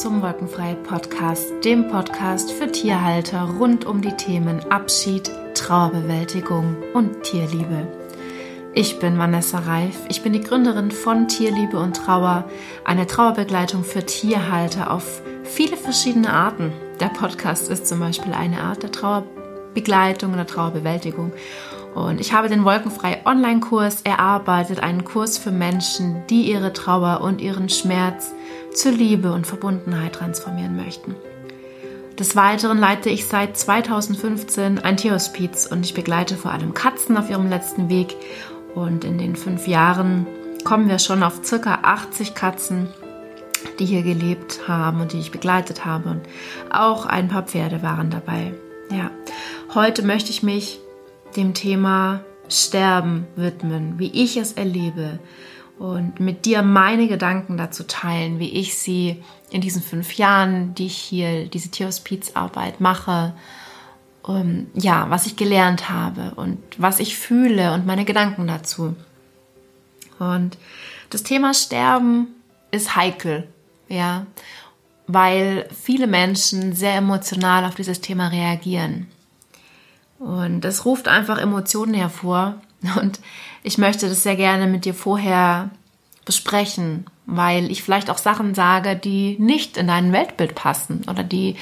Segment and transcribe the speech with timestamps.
[0.00, 7.86] zum Wolkenfrei Podcast, dem Podcast für Tierhalter rund um die Themen Abschied, Trauerbewältigung und Tierliebe.
[8.72, 12.48] Ich bin Vanessa Reif, ich bin die Gründerin von Tierliebe und Trauer,
[12.82, 16.72] eine Trauerbegleitung für Tierhalter auf viele verschiedene Arten.
[16.98, 21.30] Der Podcast ist zum Beispiel eine Art der Trauerbegleitung oder Trauerbewältigung.
[21.94, 27.42] Und ich habe den Wolkenfrei Online-Kurs erarbeitet, einen Kurs für Menschen, die ihre Trauer und
[27.42, 28.32] ihren Schmerz
[28.74, 31.14] zur Liebe und Verbundenheit transformieren möchten.
[32.18, 37.30] Des Weiteren leite ich seit 2015 ein Tierhospiz und ich begleite vor allem Katzen auf
[37.30, 38.14] ihrem letzten Weg.
[38.74, 40.26] Und in den fünf Jahren
[40.62, 42.88] kommen wir schon auf circa 80 Katzen,
[43.78, 46.10] die hier gelebt haben und die ich begleitet habe.
[46.10, 46.20] Und
[46.70, 48.52] auch ein paar Pferde waren dabei.
[48.90, 49.10] Ja,
[49.74, 50.78] heute möchte ich mich
[51.36, 55.20] dem Thema Sterben widmen, wie ich es erlebe,
[55.80, 60.84] und mit dir meine Gedanken dazu teilen, wie ich sie in diesen fünf Jahren, die
[60.84, 63.32] ich hier diese Tierhospizarbeit mache,
[64.22, 68.94] um, ähm, ja, was ich gelernt habe und was ich fühle und meine Gedanken dazu.
[70.18, 70.58] Und
[71.08, 72.26] das Thema Sterben
[72.72, 73.48] ist heikel,
[73.88, 74.26] ja,
[75.06, 79.06] weil viele Menschen sehr emotional auf dieses Thema reagieren.
[80.18, 82.56] Und es ruft einfach Emotionen hervor,
[83.00, 83.20] und
[83.62, 85.70] ich möchte das sehr gerne mit dir vorher
[86.24, 91.56] besprechen, weil ich vielleicht auch Sachen sage, die nicht in dein Weltbild passen oder die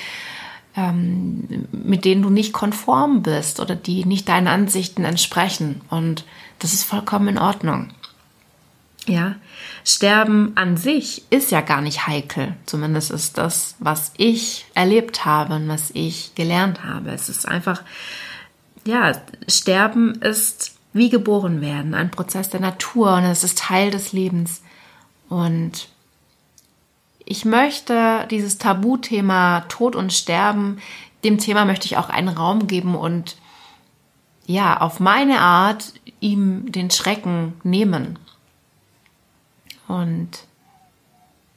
[0.77, 5.80] ähm, mit denen du nicht konform bist oder die nicht deinen Ansichten entsprechen.
[5.90, 6.24] Und
[6.60, 7.90] das ist vollkommen in Ordnung.
[9.06, 9.36] Ja,
[9.84, 12.55] Sterben an sich ist ja gar nicht heikel.
[12.66, 17.10] Zumindest ist das, was ich erlebt habe und was ich gelernt habe.
[17.10, 17.83] Es ist einfach,
[18.84, 19.12] ja,
[19.48, 24.62] Sterben ist wie geboren werden, ein Prozess der Natur und es ist Teil des Lebens.
[25.29, 25.89] Und
[27.24, 30.79] ich möchte dieses Tabuthema Tod und Sterben,
[31.24, 33.36] dem Thema möchte ich auch einen Raum geben und
[34.46, 38.18] ja, auf meine Art ihm den Schrecken nehmen.
[39.89, 40.30] Und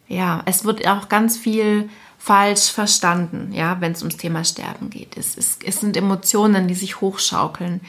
[0.09, 5.16] ja, es wird auch ganz viel falsch verstanden, ja, wenn es ums Thema Sterben geht.
[5.16, 7.79] Es, es, es sind Emotionen, die sich hochschaukeln.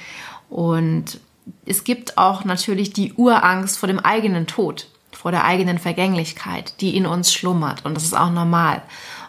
[0.48, 1.18] Und
[1.64, 6.96] es gibt auch natürlich die Urangst vor dem eigenen Tod, vor der eigenen Vergänglichkeit, die
[6.96, 7.84] in uns schlummert.
[7.84, 8.82] Und das ist auch normal.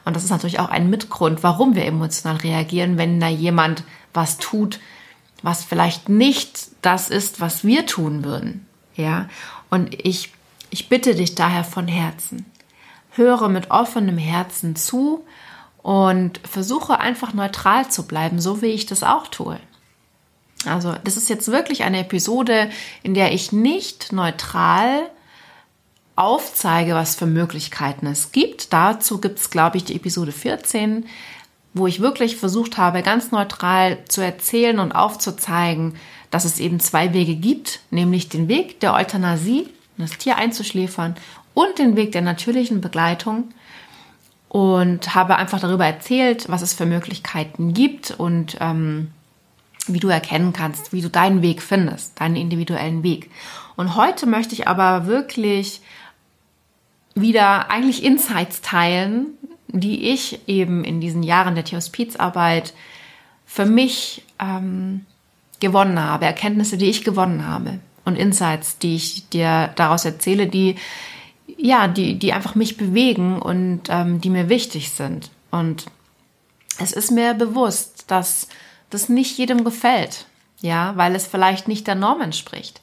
[0.05, 4.37] Und das ist natürlich auch ein Mitgrund, warum wir emotional reagieren, wenn da jemand was
[4.37, 4.79] tut,
[5.41, 8.67] was vielleicht nicht das ist, was wir tun würden.
[8.95, 9.27] Ja.
[9.69, 10.31] Und ich,
[10.69, 12.45] ich bitte dich daher von Herzen.
[13.11, 15.25] Höre mit offenem Herzen zu
[15.81, 19.59] und versuche einfach neutral zu bleiben, so wie ich das auch tue.
[20.65, 22.69] Also das ist jetzt wirklich eine Episode,
[23.01, 25.09] in der ich nicht neutral
[26.15, 28.71] aufzeige, was für Möglichkeiten es gibt.
[28.71, 31.05] Dazu gibt es, glaube ich, die Episode 14,
[31.73, 35.95] wo ich wirklich versucht habe, ganz neutral zu erzählen und aufzuzeigen,
[36.29, 41.15] dass es eben zwei Wege gibt, nämlich den Weg der Euthanasie, das Tier einzuschläfern,
[41.53, 43.53] und den Weg der natürlichen Begleitung.
[44.49, 49.11] Und habe einfach darüber erzählt, was es für Möglichkeiten gibt und ähm,
[49.87, 53.29] wie du erkennen kannst, wie du deinen Weg findest, deinen individuellen Weg.
[53.75, 55.81] Und heute möchte ich aber wirklich
[57.15, 62.73] wieder eigentlich Insights teilen, die ich eben in diesen Jahren der Tierhospizarbeit
[63.45, 65.05] für mich ähm,
[65.59, 70.75] gewonnen habe, Erkenntnisse, die ich gewonnen habe und Insights, die ich dir daraus erzähle, die
[71.57, 75.29] ja, die, die einfach mich bewegen und ähm, die mir wichtig sind.
[75.51, 75.85] Und
[76.79, 78.47] es ist mir bewusst, dass
[78.93, 80.25] das nicht jedem gefällt,
[80.61, 82.81] ja, weil es vielleicht nicht der Norm entspricht.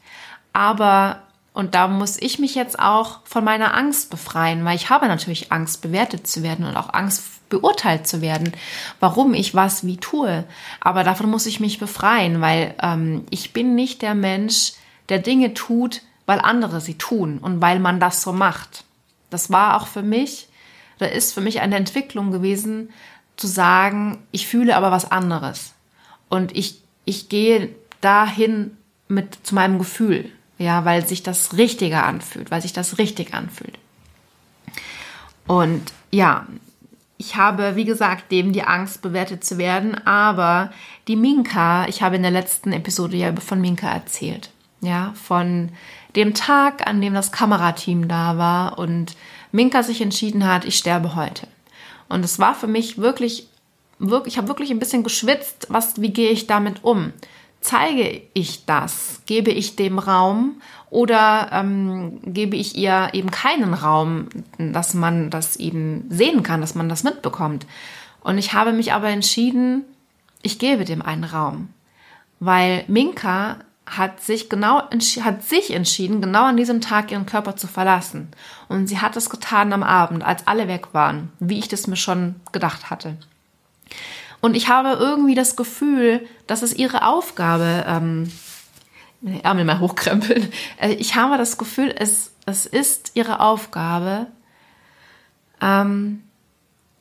[0.52, 1.22] Aber
[1.52, 5.50] und da muss ich mich jetzt auch von meiner Angst befreien, weil ich habe natürlich
[5.50, 8.52] Angst, bewertet zu werden und auch Angst, beurteilt zu werden,
[9.00, 10.44] warum ich was wie tue.
[10.80, 14.74] Aber davon muss ich mich befreien, weil ähm, ich bin nicht der Mensch,
[15.08, 18.84] der Dinge tut, weil andere sie tun und weil man das so macht.
[19.30, 20.48] Das war auch für mich,
[20.98, 22.90] da ist für mich eine Entwicklung gewesen,
[23.36, 25.74] zu sagen, ich fühle aber was anderes.
[26.30, 27.68] Und ich, ich gehe
[28.00, 28.78] dahin
[29.08, 33.76] mit zu meinem Gefühl, ja, weil sich das richtiger anfühlt, weil sich das richtig anfühlt.
[35.46, 36.46] Und ja,
[37.18, 40.72] ich habe, wie gesagt, dem die Angst bewertet zu werden, aber
[41.06, 44.50] die Minka, ich habe in der letzten Episode ja von Minka erzählt,
[44.80, 45.70] ja, von
[46.16, 49.16] dem Tag, an dem das Kamerateam da war und
[49.52, 51.46] Minka sich entschieden hat, ich sterbe heute.
[52.08, 53.49] Und es war für mich wirklich
[54.00, 57.12] wirklich, ich habe wirklich ein bisschen geschwitzt, was, wie gehe ich damit um?
[57.60, 59.22] zeige ich das?
[59.26, 65.56] Gebe ich dem Raum oder ähm, gebe ich ihr eben keinen Raum, dass man das
[65.56, 67.66] eben sehen kann, dass man das mitbekommt?
[68.22, 69.84] Und ich habe mich aber entschieden,
[70.42, 71.68] ich gebe dem einen Raum,
[72.38, 77.66] weil Minka hat sich genau hat sich entschieden, genau an diesem Tag ihren Körper zu
[77.66, 78.28] verlassen.
[78.68, 81.96] Und sie hat es getan am Abend, als alle weg waren, wie ich das mir
[81.96, 83.16] schon gedacht hatte.
[84.40, 88.32] Und ich habe irgendwie das Gefühl, dass es ihre Aufgabe, ähm,
[89.42, 90.50] Ärmel mal hochkrempeln.
[90.80, 94.26] Äh, ich habe das Gefühl, es, es ist ihre Aufgabe,
[95.60, 96.22] ähm,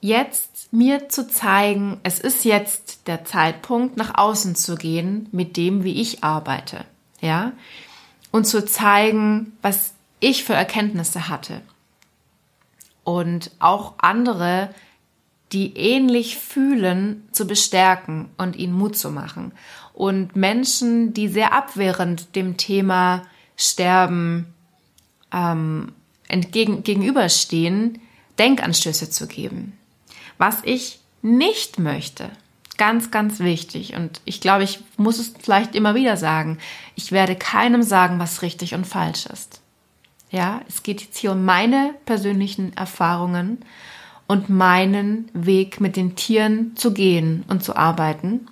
[0.02, 5.84] jetzt mir zu zeigen, es ist jetzt der Zeitpunkt, nach außen zu gehen mit dem,
[5.84, 6.86] wie ich arbeite.
[7.22, 7.54] Ja?
[8.32, 11.62] Und zu zeigen, was ich für Erkenntnisse hatte.
[13.04, 14.70] Und auch andere,
[15.52, 19.52] die ähnlich fühlen, zu bestärken und ihnen Mut zu machen.
[19.94, 23.24] Und Menschen, die sehr abwehrend dem Thema
[23.58, 24.54] Sterben
[25.34, 25.92] ähm,
[26.28, 28.00] entgegen, gegenüberstehen,
[28.38, 29.78] Denkanstöße zu geben.
[30.38, 32.30] Was ich nicht möchte,
[32.78, 36.60] ganz, ganz wichtig, und ich glaube, ich muss es vielleicht immer wieder sagen,
[36.96, 39.62] ich werde keinem sagen, was richtig und falsch ist.
[40.32, 43.66] Ja, es geht jetzt hier um meine persönlichen Erfahrungen
[44.30, 48.48] und meinen Weg mit den Tieren zu gehen und zu arbeiten.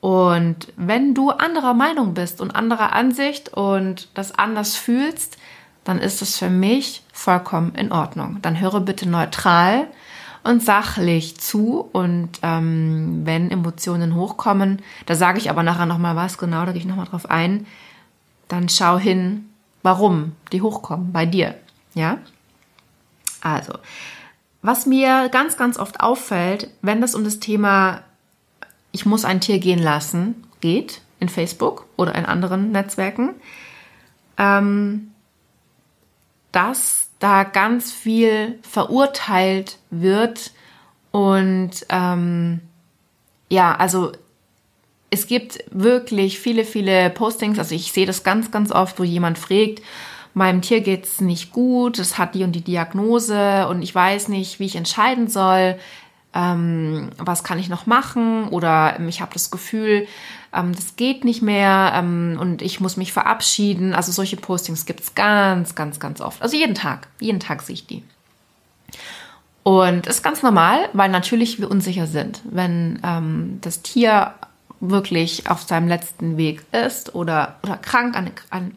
[0.00, 5.38] Und wenn du anderer Meinung bist und anderer Ansicht und das anders fühlst,
[5.82, 8.36] dann ist es für mich vollkommen in Ordnung.
[8.42, 9.86] Dann höre bitte neutral
[10.44, 16.36] und sachlich zu und ähm, wenn Emotionen hochkommen, da sage ich aber nachher nochmal was,
[16.36, 17.66] genau, da gehe ich nochmal drauf ein,
[18.48, 19.48] dann schau hin,
[19.82, 21.54] warum die hochkommen bei dir,
[21.94, 22.18] ja?
[23.40, 23.72] Also,
[24.62, 28.02] was mir ganz, ganz oft auffällt, wenn es um das Thema
[28.92, 33.34] ich muss ein Tier gehen lassen geht, in Facebook oder in anderen Netzwerken,
[34.36, 35.12] ähm,
[36.52, 40.52] dass da ganz viel verurteilt wird
[41.10, 42.60] und ähm,
[43.48, 44.12] ja, also
[45.10, 49.38] es gibt wirklich viele, viele Postings, also ich sehe das ganz, ganz oft, wo jemand
[49.38, 49.82] fragt,
[50.38, 54.58] meinem Tier geht's nicht gut, es hat die und die Diagnose und ich weiß nicht,
[54.58, 55.78] wie ich entscheiden soll,
[56.34, 60.06] ähm, was kann ich noch machen oder ähm, ich habe das Gefühl,
[60.54, 63.94] ähm, das geht nicht mehr ähm, und ich muss mich verabschieden.
[63.94, 66.40] Also solche Postings gibt's ganz, ganz, ganz oft.
[66.40, 68.02] Also jeden Tag, jeden Tag sehe ich die.
[69.62, 74.32] Und ist ganz normal, weil natürlich wir unsicher sind, wenn ähm, das Tier
[74.80, 78.72] wirklich auf seinem letzten Weg ist oder, oder krank an, an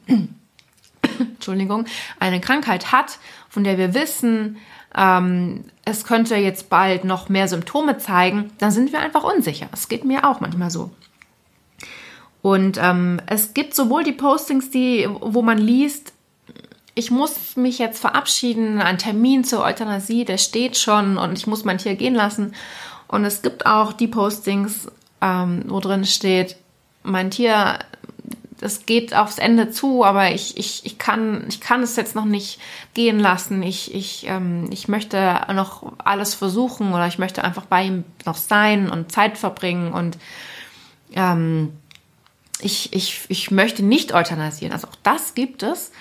[1.19, 1.85] Entschuldigung,
[2.19, 3.19] eine Krankheit hat,
[3.49, 4.57] von der wir wissen,
[4.95, 9.67] ähm, es könnte jetzt bald noch mehr Symptome zeigen, dann sind wir einfach unsicher.
[9.71, 10.91] Es geht mir auch manchmal so.
[12.41, 16.13] Und ähm, es gibt sowohl die Postings, die, wo man liest,
[16.93, 21.63] ich muss mich jetzt verabschieden, ein Termin zur Euthanasie, der steht schon und ich muss
[21.63, 22.53] mein Tier gehen lassen.
[23.07, 24.87] Und es gibt auch die Postings,
[25.21, 26.57] ähm, wo drin steht,
[27.03, 27.79] mein Tier
[28.61, 32.25] es geht aufs Ende zu, aber ich, ich, ich, kann, ich kann es jetzt noch
[32.25, 32.59] nicht
[32.93, 33.63] gehen lassen.
[33.63, 38.37] Ich, ich, ähm, ich möchte noch alles versuchen oder ich möchte einfach bei ihm noch
[38.37, 40.17] sein und Zeit verbringen und
[41.13, 41.73] ähm,
[42.61, 44.73] ich, ich, ich möchte nicht euthanasieren.
[44.73, 45.91] Also auch das gibt es.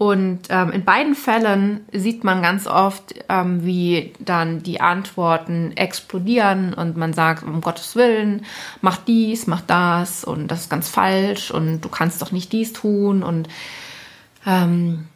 [0.00, 6.72] Und ähm, in beiden Fällen sieht man ganz oft, ähm, wie dann die Antworten explodieren
[6.72, 8.46] und man sagt, um Gottes Willen,
[8.80, 12.72] mach dies, mach das und das ist ganz falsch und du kannst doch nicht dies
[12.72, 13.46] tun und
[14.46, 15.06] ähm,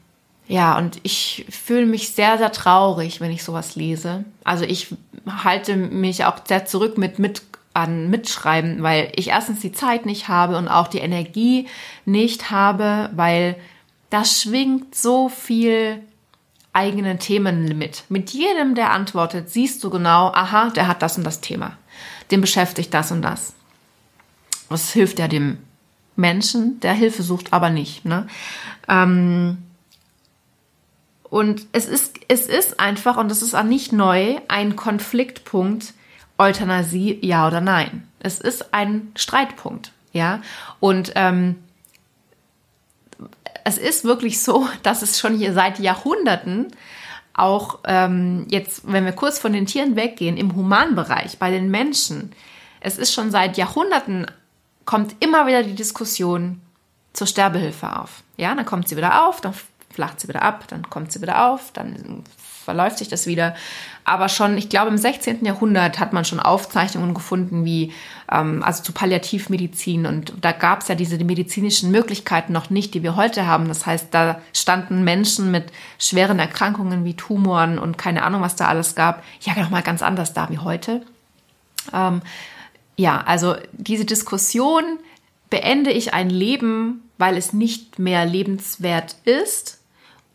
[0.49, 4.26] ja, und ich fühle mich sehr, sehr traurig, wenn ich sowas lese.
[4.45, 4.95] Also ich
[5.26, 7.41] halte mich auch sehr zurück mit, mit
[7.73, 11.69] an Mitschreiben, weil ich erstens die Zeit nicht habe und auch die Energie
[12.05, 13.57] nicht habe, weil
[14.14, 16.00] da schwingt so viel
[16.73, 18.04] eigene Themen mit.
[18.09, 21.76] Mit jedem, der antwortet, siehst du genau, aha, der hat das und das Thema.
[22.30, 23.54] Dem beschäftigt das und das.
[24.68, 25.59] Was hilft ja dem
[26.14, 28.04] Menschen, der Hilfe sucht, aber nicht.
[28.04, 28.28] Ne?
[28.88, 29.59] Ähm
[31.25, 35.92] und es ist, es ist einfach, und das ist auch nicht neu, ein Konfliktpunkt,
[36.38, 38.06] Euthanasie, ja oder nein.
[38.21, 40.40] Es ist ein Streitpunkt, ja.
[40.78, 41.56] Und ähm,
[43.64, 46.68] es ist wirklich so, dass es schon hier seit Jahrhunderten
[47.37, 52.33] auch ähm, jetzt, wenn wir kurz von den Tieren weggehen, im Humanbereich, bei den Menschen,
[52.80, 54.26] es ist schon seit Jahrhunderten,
[54.85, 56.61] kommt immer wieder die Diskussion
[57.12, 58.23] zur Sterbehilfe auf.
[58.37, 59.54] Ja, dann kommt sie wieder auf, dann
[59.90, 62.23] flacht sie wieder ab, dann kommt sie wieder auf, dann
[62.64, 63.54] verläuft sich das wieder.
[64.04, 65.44] Aber schon, ich glaube, im 16.
[65.44, 67.92] Jahrhundert hat man schon Aufzeichnungen gefunden, wie
[68.30, 70.06] ähm, also zu Palliativmedizin.
[70.06, 73.68] Und da gab es ja diese die medizinischen Möglichkeiten noch nicht, die wir heute haben.
[73.68, 75.66] Das heißt, da standen Menschen mit
[75.99, 80.02] schweren Erkrankungen wie Tumoren und keine Ahnung, was da alles gab, ja noch mal ganz
[80.02, 81.02] anders da wie heute.
[81.92, 82.23] Ähm,
[82.97, 84.85] ja, also diese Diskussion,
[85.50, 89.78] beende ich ein Leben, weil es nicht mehr lebenswert ist?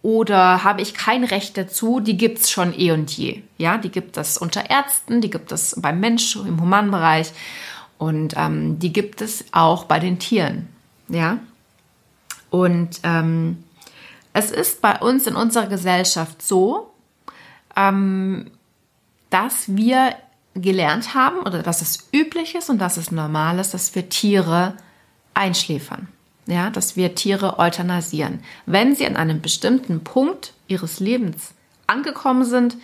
[0.02, 3.42] Oder habe ich kein Recht dazu, die gibt es schon eh und je.
[3.58, 7.32] Ja, die gibt es unter Ärzten, die gibt es beim Mensch im Humanbereich
[7.98, 10.70] und ähm, die gibt es auch bei den Tieren.
[11.10, 11.40] Ja,
[12.50, 13.64] und ähm,
[14.32, 16.92] es ist bei uns in unserer Gesellschaft so,
[17.76, 18.52] ähm,
[19.30, 20.16] dass wir
[20.54, 24.76] gelernt haben oder dass es üblich ist und dass es normal ist, dass wir Tiere
[25.34, 26.08] einschläfern
[26.50, 28.40] ja, dass wir Tiere euthanasieren.
[28.66, 31.54] Wenn sie an einem bestimmten Punkt ihres Lebens
[31.88, 32.78] angekommen sind,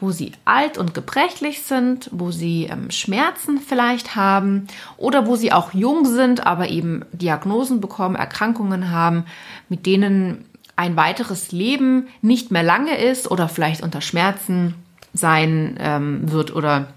[0.00, 5.52] wo sie alt und gebrechlich sind, wo sie ähm, Schmerzen vielleicht haben oder wo sie
[5.52, 9.24] auch jung sind, aber eben Diagnosen bekommen, Erkrankungen haben,
[9.68, 10.44] mit denen
[10.76, 14.74] ein weiteres Leben nicht mehr lange ist oder vielleicht unter Schmerzen
[15.12, 16.88] sein ähm, wird oder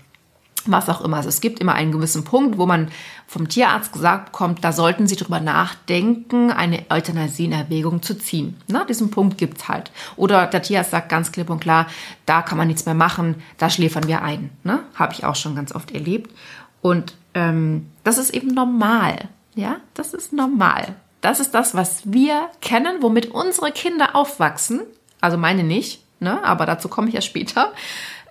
[0.65, 1.17] was auch immer.
[1.17, 2.89] Also es gibt immer einen gewissen Punkt, wo man
[3.27, 8.55] vom Tierarzt gesagt bekommt, da sollten Sie drüber nachdenken, eine Euthanasie in Erwägung zu ziehen.
[8.67, 9.91] Na, diesen Punkt gibt's halt.
[10.15, 11.87] Oder der Tierarzt sagt ganz klipp und klar,
[12.25, 14.49] da kann man nichts mehr machen, da schläfern wir ein.
[14.63, 14.79] Ne?
[14.95, 16.33] Habe ich auch schon ganz oft erlebt.
[16.81, 19.27] Und ähm, das ist eben normal.
[19.55, 20.95] Ja, das ist normal.
[21.19, 24.81] Das ist das, was wir kennen, womit unsere Kinder aufwachsen.
[25.19, 26.41] Also meine nicht, ne?
[26.45, 27.73] aber dazu komme ich ja später.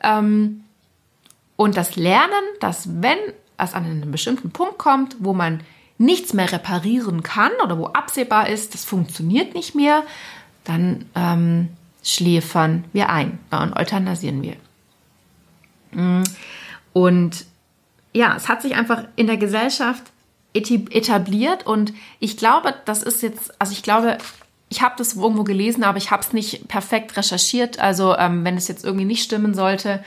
[0.03, 0.65] Ähm,
[1.57, 3.19] und das Lernen, dass wenn
[3.59, 5.61] es an einen bestimmten Punkt kommt, wo man
[5.99, 10.03] nichts mehr reparieren kann oder wo absehbar ist, das funktioniert nicht mehr,
[10.65, 11.69] dann ähm,
[12.03, 14.57] schläfern wir ein und euthanasieren wir.
[15.93, 16.23] Mm.
[16.93, 17.47] Und
[18.13, 20.03] ja, es hat sich einfach in der Gesellschaft
[20.55, 24.17] etabliert und ich glaube, das ist jetzt, also ich glaube,
[24.69, 27.79] ich habe das irgendwo gelesen, aber ich habe es nicht perfekt recherchiert.
[27.79, 30.03] Also ähm, wenn es jetzt irgendwie nicht stimmen sollte,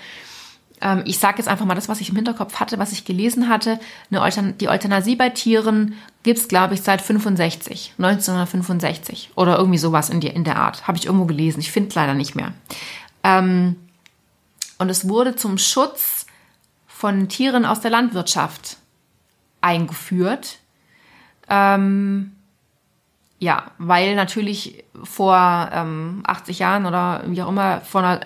[0.81, 3.49] ähm, ich sage jetzt einfach mal das, was ich im Hinterkopf hatte, was ich gelesen
[3.49, 3.79] hatte.
[4.11, 10.21] Eine die Euthanasie bei Tieren gibt's glaube ich, seit 65, 1965 oder irgendwie sowas in,
[10.21, 10.87] die, in der Art.
[10.87, 11.59] Habe ich irgendwo gelesen.
[11.59, 12.53] Ich finde leider nicht mehr.
[13.23, 13.75] Ähm,
[14.77, 16.25] und es wurde zum Schutz
[16.87, 18.77] von Tieren aus der Landwirtschaft
[19.61, 20.59] eingeführt.
[21.49, 22.35] Ähm,
[23.39, 28.19] ja, weil natürlich vor ähm, 80 Jahren oder wie auch immer, vor einer,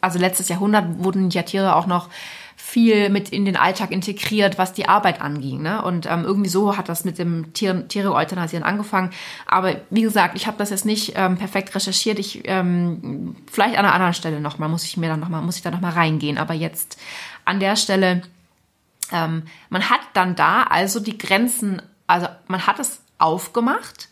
[0.00, 2.08] also letztes Jahrhundert wurden ja Tiere auch noch
[2.54, 5.62] viel mit in den Alltag integriert, was die Arbeit anging.
[5.62, 5.82] Ne?
[5.82, 9.10] Und ähm, irgendwie so hat das mit dem Tier, Tiere euthanasieren angefangen.
[9.46, 12.20] Aber wie gesagt, ich habe das jetzt nicht ähm, perfekt recherchiert.
[12.20, 15.56] Ich ähm, vielleicht an einer anderen Stelle nochmal muss ich mir dann noch mal muss
[15.56, 16.38] ich da noch mal reingehen.
[16.38, 17.00] Aber jetzt
[17.44, 18.22] an der Stelle,
[19.10, 24.08] ähm, man hat dann da also die Grenzen, also man hat es aufgemacht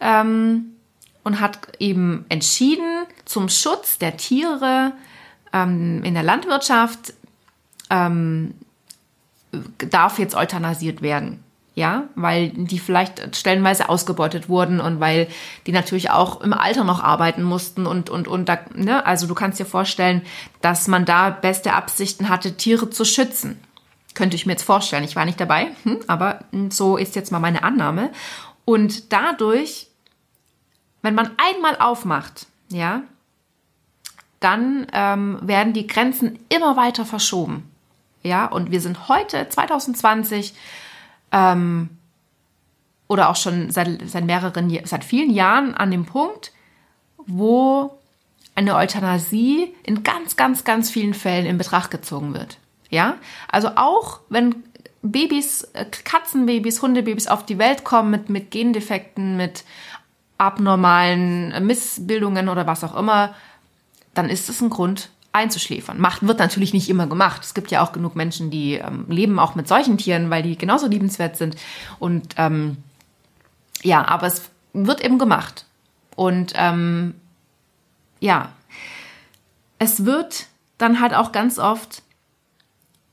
[0.00, 0.76] ähm,
[1.24, 4.92] und hat eben entschieden, zum Schutz der Tiere
[5.52, 7.14] ähm, in der Landwirtschaft
[7.90, 8.54] ähm,
[9.78, 11.42] darf jetzt euthanasiert werden.
[11.74, 15.28] Ja, weil die vielleicht stellenweise ausgebeutet wurden und weil
[15.66, 19.34] die natürlich auch im Alter noch arbeiten mussten und, und, und da, ne, also du
[19.34, 20.22] kannst dir vorstellen,
[20.62, 23.60] dass man da beste Absichten hatte, Tiere zu schützen.
[24.14, 25.04] Könnte ich mir jetzt vorstellen.
[25.04, 28.10] Ich war nicht dabei, hm, aber so ist jetzt mal meine Annahme.
[28.64, 29.85] Und dadurch
[31.06, 33.02] wenn man einmal aufmacht, ja,
[34.40, 37.70] dann ähm, werden die Grenzen immer weiter verschoben.
[38.24, 40.52] Ja, und wir sind heute 2020
[41.30, 41.90] ähm,
[43.06, 46.50] oder auch schon seit, seit mehreren, seit vielen Jahren an dem Punkt,
[47.18, 47.96] wo
[48.56, 52.58] eine Euthanasie in ganz, ganz, ganz vielen Fällen in Betracht gezogen wird.
[52.90, 53.14] Ja,
[53.48, 54.64] also auch wenn
[55.02, 59.64] Babys, äh, Katzenbabys, Hundebabys auf die Welt kommen mit, mit Gendefekten, mit
[60.38, 63.34] abnormalen Missbildungen oder was auch immer,
[64.14, 66.00] dann ist es ein Grund einzuschläfern.
[66.00, 67.42] Macht wird natürlich nicht immer gemacht.
[67.44, 70.56] Es gibt ja auch genug Menschen, die ähm, leben auch mit solchen Tieren, weil die
[70.56, 71.56] genauso liebenswert sind.
[71.98, 72.78] Und ähm,
[73.82, 75.66] ja, aber es wird eben gemacht.
[76.16, 77.14] Und ähm,
[78.20, 78.50] ja,
[79.78, 80.46] es wird
[80.78, 82.02] dann halt auch ganz oft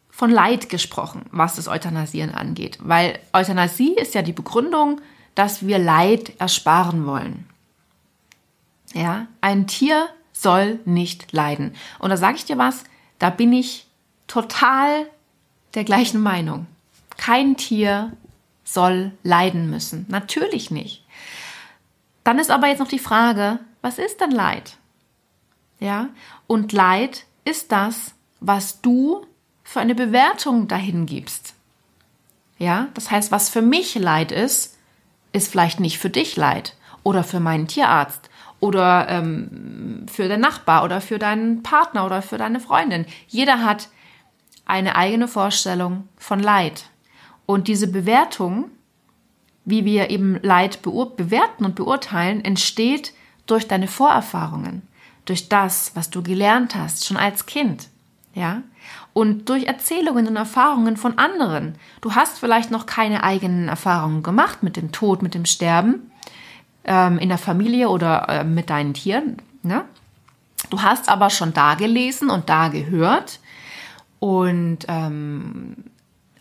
[0.10, 2.78] von Leid gesprochen, was das Euthanasieren angeht.
[2.82, 5.02] Weil Euthanasie ist ja die Begründung,
[5.36, 7.48] dass wir Leid ersparen wollen.
[8.94, 11.76] Ja, ein Tier soll nicht leiden.
[12.00, 12.84] Und da sage ich dir was,
[13.20, 13.88] da bin ich
[14.28, 15.08] total
[15.74, 16.68] der gleichen Meinung.
[17.18, 18.12] Kein Tier
[18.64, 20.06] soll leiden müssen.
[20.10, 21.04] Natürlich nicht.
[22.24, 24.78] Dann ist aber jetzt noch die Frage, was ist denn Leid?
[25.80, 26.10] Ja?
[26.48, 29.26] Und Leid ist das, was du
[29.64, 31.54] für eine Bewertung dahin gibst.
[32.58, 32.88] Ja?
[32.94, 34.73] Das heißt, was für mich Leid ist,
[35.34, 40.86] ist vielleicht nicht für dich Leid oder für meinen Tierarzt oder ähm, für den Nachbar
[40.86, 43.06] oder für deinen Partner oder für deine Freundin.
[43.28, 43.90] Jeder hat
[44.66, 46.86] eine eigene Vorstellung von Leid.
[47.46, 48.72] Und diese Bewertung,
[49.66, 53.14] wie wir eben Leid bewerten und beurteilen, entsteht
[53.46, 54.84] durch deine Vorerfahrungen,
[55.26, 57.90] durch das, was du gelernt hast, schon als Kind.
[58.34, 58.64] Ja?
[59.14, 61.76] Und durch Erzählungen und Erfahrungen von anderen.
[62.02, 66.12] Du hast vielleicht noch keine eigenen Erfahrungen gemacht mit dem Tod, mit dem Sterben,
[66.84, 69.38] ähm, in der Familie oder äh, mit deinen Tieren.
[69.62, 69.86] Ne?
[70.70, 73.40] Du hast aber schon da gelesen und da gehört
[74.20, 75.76] und ähm,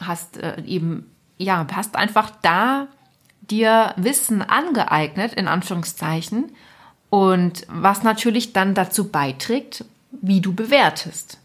[0.00, 2.86] hast äh, eben, ja, hast einfach da
[3.40, 6.52] dir Wissen angeeignet, in Anführungszeichen,
[7.10, 11.41] und was natürlich dann dazu beiträgt, wie du bewertest.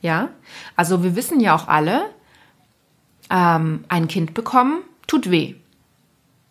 [0.00, 0.30] Ja,
[0.76, 2.04] also wir wissen ja auch alle,
[3.30, 5.54] ähm, ein Kind bekommen tut weh.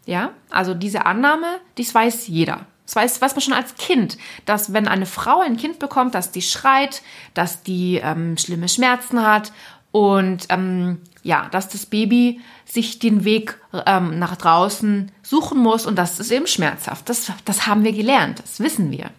[0.05, 2.65] Ja, also diese Annahme, dies weiß jeder.
[2.85, 6.31] Das weiß, weiß man schon als Kind, dass wenn eine Frau ein Kind bekommt, dass
[6.31, 7.03] die schreit,
[7.35, 9.53] dass die ähm, schlimme Schmerzen hat
[9.91, 15.97] und ähm, ja, dass das Baby sich den Weg ähm, nach draußen suchen muss und
[15.97, 17.07] das ist eben schmerzhaft.
[17.09, 19.11] Das, das haben wir gelernt, das wissen wir.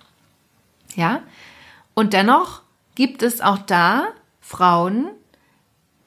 [0.97, 1.23] Ja,
[1.95, 2.63] und dennoch
[2.97, 4.09] gibt es auch da
[4.51, 5.11] Frauen,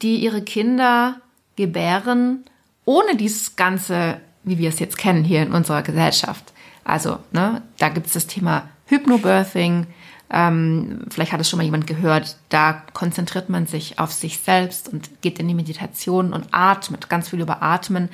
[0.02, 1.22] die ihre Kinder
[1.56, 2.46] gebären,
[2.86, 6.54] ohne dieses ganze wie wir es jetzt kennen hier in unserer Gesellschaft.
[6.84, 9.88] Also, ne, da gibt es das Thema Hypnobirthing.
[10.30, 12.38] Ähm, vielleicht hat es schon mal jemand gehört.
[12.50, 17.30] Da konzentriert man sich auf sich selbst und geht in die Meditation und atmet ganz
[17.30, 18.10] viel über Atmen.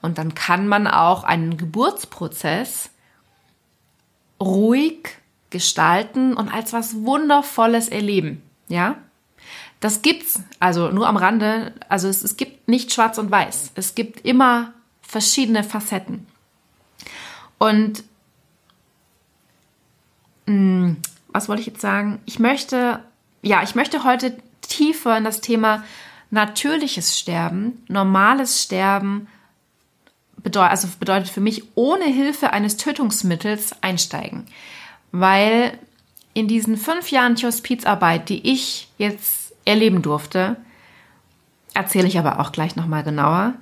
[0.00, 2.90] Und dann kann man auch einen Geburtsprozess
[4.40, 5.08] ruhig
[5.50, 8.42] gestalten und als was Wundervolles erleben.
[8.68, 8.96] Ja,
[9.84, 10.40] das gibt's.
[10.60, 11.74] Also nur am Rande.
[11.90, 13.72] Also es, es gibt nicht Schwarz und Weiß.
[13.74, 14.72] Es gibt immer
[15.02, 16.26] verschiedene Facetten.
[17.58, 18.02] Und
[20.46, 20.96] mh, hm,
[21.28, 22.18] was wollte ich jetzt sagen?
[22.24, 23.00] Ich möchte,
[23.42, 25.84] ja, ich möchte heute tiefer in das Thema
[26.30, 29.28] natürliches Sterben, normales Sterben,
[30.38, 34.46] bedeutet, also bedeutet für mich ohne Hilfe eines Tötungsmittels einsteigen.
[35.12, 35.78] Weil
[36.32, 40.56] in diesen fünf Jahren Hospizarbeit, die ich jetzt erleben durfte,
[41.74, 43.54] erzähle ich aber auch gleich nochmal genauer,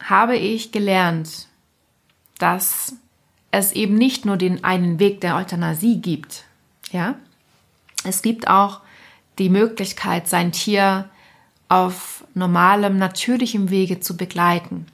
[0.00, 1.48] habe ich gelernt,
[2.38, 2.94] dass
[3.50, 6.44] es eben nicht nur den einen Weg der Euthanasie gibt.
[6.92, 7.16] Ja,
[8.04, 8.80] es gibt auch
[9.38, 11.08] die Möglichkeit, sein Tier
[11.68, 14.86] auf normalem, natürlichem Wege zu begleiten.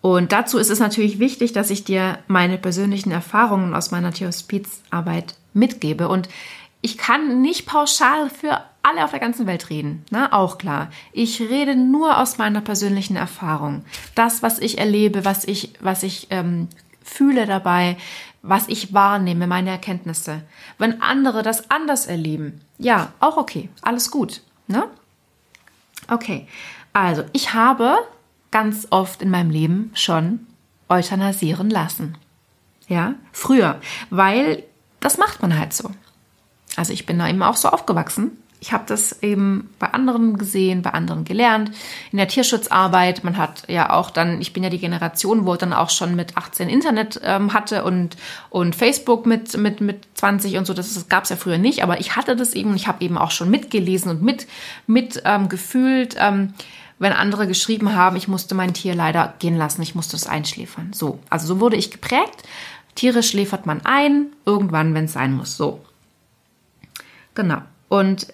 [0.00, 5.34] Und dazu ist es natürlich wichtig, dass ich dir meine persönlichen Erfahrungen aus meiner Tierhospizarbeit
[5.54, 6.08] mitgebe.
[6.08, 6.28] Und
[6.84, 10.30] ich kann nicht pauschal für alle auf der ganzen Welt reden, ne?
[10.34, 10.90] auch klar.
[11.12, 13.86] Ich rede nur aus meiner persönlichen Erfahrung.
[14.14, 16.68] Das, was ich erlebe, was ich, was ich ähm,
[17.02, 17.96] fühle dabei,
[18.42, 20.42] was ich wahrnehme, meine Erkenntnisse.
[20.76, 24.42] Wenn andere das anders erleben, ja, auch okay, alles gut.
[24.66, 24.84] Ne?
[26.08, 26.46] Okay,
[26.92, 27.96] also ich habe
[28.50, 30.46] ganz oft in meinem Leben schon
[30.90, 32.18] euthanasieren lassen.
[32.88, 34.64] Ja, früher, weil
[35.00, 35.90] das macht man halt so.
[36.76, 40.80] Also ich bin da eben auch so aufgewachsen ich habe das eben bei anderen gesehen,
[40.80, 41.70] bei anderen gelernt.
[42.12, 45.74] In der Tierschutzarbeit, man hat ja auch dann, ich bin ja die Generation, wo dann
[45.74, 48.16] auch schon mit 18 Internet ähm, hatte und,
[48.48, 51.82] und Facebook mit, mit, mit 20 und so, das, das gab es ja früher nicht,
[51.82, 54.46] aber ich hatte das eben, ich habe eben auch schon mitgelesen und mit,
[54.86, 56.54] mit ähm, gefühlt, ähm,
[56.98, 60.94] wenn andere geschrieben haben, ich musste mein Tier leider gehen lassen, ich musste es einschläfern.
[60.94, 62.44] So, also so wurde ich geprägt.
[62.94, 65.58] Tiere schläfert man ein, irgendwann, wenn es sein muss.
[65.58, 65.83] So.
[67.34, 67.62] Genau.
[67.88, 68.28] Und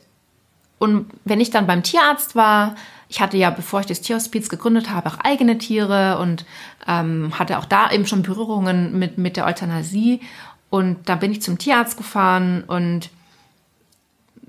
[0.80, 2.74] und wenn ich dann beim Tierarzt war,
[3.10, 6.46] ich hatte ja, bevor ich das Tierhospiz gegründet habe, auch eigene Tiere und
[6.88, 10.20] ähm, hatte auch da eben schon Berührungen mit, mit der Euthanasie.
[10.70, 13.10] Und da bin ich zum Tierarzt gefahren und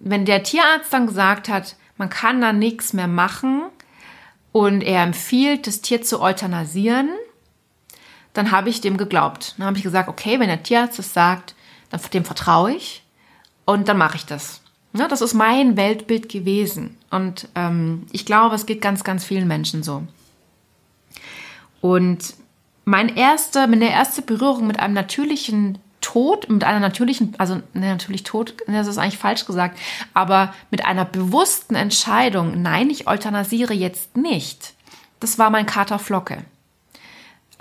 [0.03, 3.63] wenn der Tierarzt dann gesagt hat, man kann da nichts mehr machen
[4.53, 7.09] und er empfiehlt, das Tier zu euthanasieren,
[8.31, 9.55] dann habe ich dem geglaubt.
[9.57, 11.55] Dann habe ich gesagt, okay, wenn der Tierarzt das sagt,
[11.89, 13.03] dann dem vertraue ich
[13.65, 14.61] und dann mache ich das.
[14.93, 16.97] Ja, das ist mein Weltbild gewesen.
[17.09, 20.03] Und ähm, ich glaube, es geht ganz, ganz vielen Menschen so.
[21.79, 22.35] Und
[22.83, 28.23] mein erster, meine erste Berührung mit einem natürlichen Tod, mit einer natürlichen, also ne, natürlich
[28.23, 29.79] Tod, das ist eigentlich falsch gesagt,
[30.13, 34.73] aber mit einer bewussten Entscheidung, nein, ich euthanasiere jetzt nicht.
[35.19, 36.43] Das war mein Kater Flocke.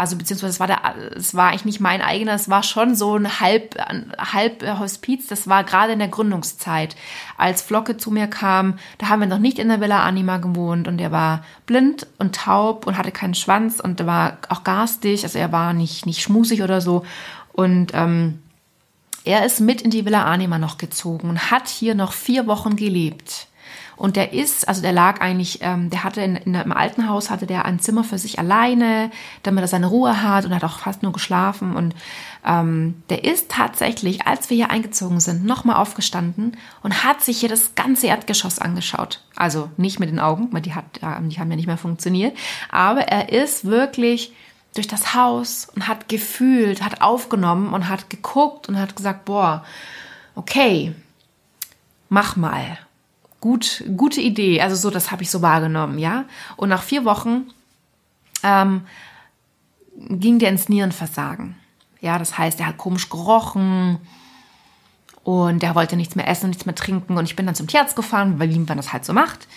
[0.01, 0.81] Also beziehungsweise es war der,
[1.15, 3.77] es war eigentlich nicht mein eigener, es war schon so ein halb,
[4.19, 5.27] halb Hospiz.
[5.27, 6.97] Das war gerade in der Gründungszeit,
[7.37, 8.79] als Flocke zu mir kam.
[8.97, 12.35] Da haben wir noch nicht in der Villa Anima gewohnt und er war blind und
[12.35, 15.23] taub und hatte keinen Schwanz und war auch garstig.
[15.23, 17.05] Also er war nicht nicht schmusig oder so
[17.53, 18.39] und ähm,
[19.25, 22.75] er ist mit in die Villa Anima noch gezogen und hat hier noch vier Wochen
[22.75, 23.49] gelebt.
[24.01, 27.29] Und der ist, also der lag eigentlich, ähm, der hatte in, in einem alten Haus
[27.29, 29.11] hatte der ein Zimmer für sich alleine,
[29.43, 31.77] damit er seine Ruhe hat und hat auch fast nur geschlafen.
[31.77, 31.95] Und
[32.47, 37.51] ähm, der ist tatsächlich, als wir hier eingezogen sind, nochmal aufgestanden und hat sich hier
[37.51, 39.23] das ganze Erdgeschoss angeschaut.
[39.37, 42.35] Also nicht mit den Augen, weil die, hat, die haben ja nicht mehr funktioniert.
[42.71, 44.33] Aber er ist wirklich
[44.75, 49.63] durch das Haus und hat gefühlt, hat aufgenommen und hat geguckt und hat gesagt, boah,
[50.37, 50.95] okay,
[52.09, 52.79] mach mal
[53.41, 54.61] gut, gute Idee.
[54.61, 56.25] Also so, das habe ich so wahrgenommen, ja.
[56.57, 57.51] Und nach vier Wochen
[58.43, 58.83] ähm,
[59.97, 61.57] ging der ins Nierenversagen.
[62.01, 63.99] Ja, das heißt, er hat komisch gerochen
[65.23, 67.17] und er wollte nichts mehr essen, nichts mehr trinken.
[67.17, 69.49] Und ich bin dann zum Tierarzt gefahren, weil ihm man das halt so macht.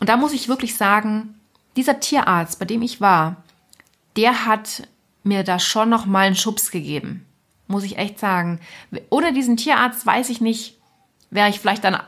[0.00, 1.34] Und da muss ich wirklich sagen,
[1.76, 3.36] dieser Tierarzt, bei dem ich war,
[4.16, 4.86] der hat
[5.22, 7.24] mir da schon noch mal einen Schubs gegeben.
[7.66, 8.60] Muss ich echt sagen.
[9.10, 10.76] Ohne diesen Tierarzt weiß ich nicht,
[11.30, 11.98] wäre ich vielleicht dann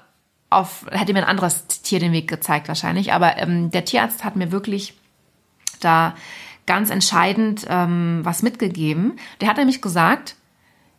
[0.50, 3.12] auf, hätte mir ein anderes Tier den Weg gezeigt wahrscheinlich.
[3.12, 4.94] Aber ähm, der Tierarzt hat mir wirklich
[5.78, 6.14] da
[6.66, 9.18] ganz entscheidend ähm, was mitgegeben.
[9.40, 10.34] Der hat nämlich gesagt,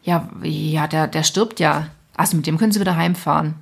[0.04, 1.88] ja, ja, der, der stirbt ja.
[2.16, 3.56] Also mit dem können Sie wieder heimfahren.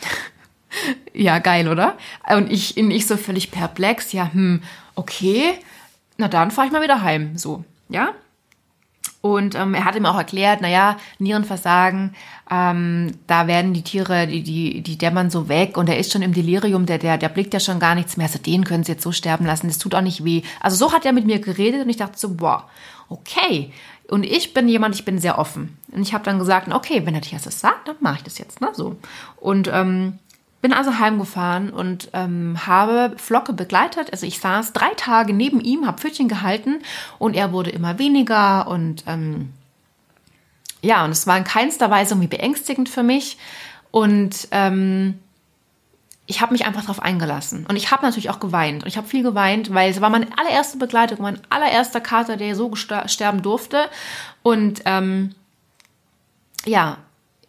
[1.14, 1.96] ja, geil, oder?
[2.28, 4.62] Und ich, ich so völlig perplex, ja, hm,
[4.94, 5.58] okay,
[6.16, 8.10] na dann fahre ich mal wieder heim, so, ja.
[9.34, 12.14] Und ähm, er hat ihm auch erklärt, naja, Nierenversagen,
[12.48, 16.22] ähm, da werden die Tiere, die, die, die dämmern so weg und er ist schon
[16.22, 18.26] im Delirium, der, der, der blickt ja schon gar nichts mehr.
[18.26, 20.42] Also den können sie jetzt so sterben lassen, das tut auch nicht weh.
[20.60, 22.68] Also so hat er mit mir geredet und ich dachte so, boah,
[23.08, 23.72] okay.
[24.08, 25.76] Und ich bin jemand, ich bin sehr offen.
[25.90, 28.38] Und ich habe dann gesagt, okay, wenn der Tierarzt das sagt, dann mache ich das
[28.38, 28.68] jetzt, ne?
[28.72, 28.96] So.
[29.40, 30.20] Und ähm,
[30.66, 34.10] bin also heimgefahren und ähm, habe Flocke begleitet.
[34.10, 36.80] Also ich saß drei Tage neben ihm, habe Pfötchen gehalten
[37.20, 39.52] und er wurde immer weniger und ähm,
[40.82, 43.38] ja, und es war in keinster Weise irgendwie beängstigend für mich.
[43.92, 45.20] Und ähm,
[46.26, 47.64] ich habe mich einfach darauf eingelassen.
[47.68, 48.82] Und ich habe natürlich auch geweint.
[48.82, 52.56] Und ich habe viel geweint, weil es war meine allererste Begleitung, mein allererster Kater, der
[52.56, 53.88] so sterben durfte.
[54.42, 55.32] Und ähm,
[56.64, 56.98] ja,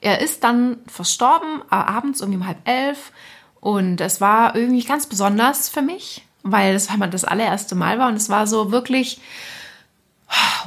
[0.01, 3.11] er ist dann verstorben, äh, abends irgendwie um halb elf.
[3.59, 8.07] Und es war irgendwie ganz besonders für mich, weil es einmal das allererste Mal war.
[8.07, 9.19] Und es war so wirklich,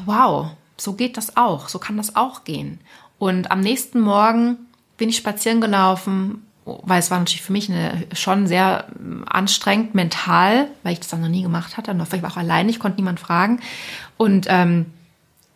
[0.05, 2.81] wow, so geht das auch, so kann das auch gehen.
[3.19, 4.57] Und am nächsten Morgen
[4.97, 9.95] bin ich spazieren gelaufen, weil es war natürlich für mich eine, schon sehr ähm, anstrengend
[9.95, 11.91] mental, weil ich das dann noch nie gemacht hatte.
[11.91, 13.61] Und ich war auch allein, ich konnte niemand fragen.
[14.17, 14.87] Und ähm,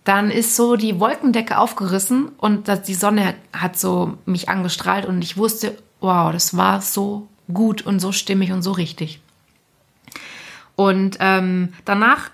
[0.04, 5.36] dann ist so die Wolkendecke aufgerissen und die Sonne hat so mich angestrahlt und ich
[5.38, 9.20] wusste, wow, das war so gut und so stimmig und so richtig.
[10.76, 12.30] Und ähm, danach,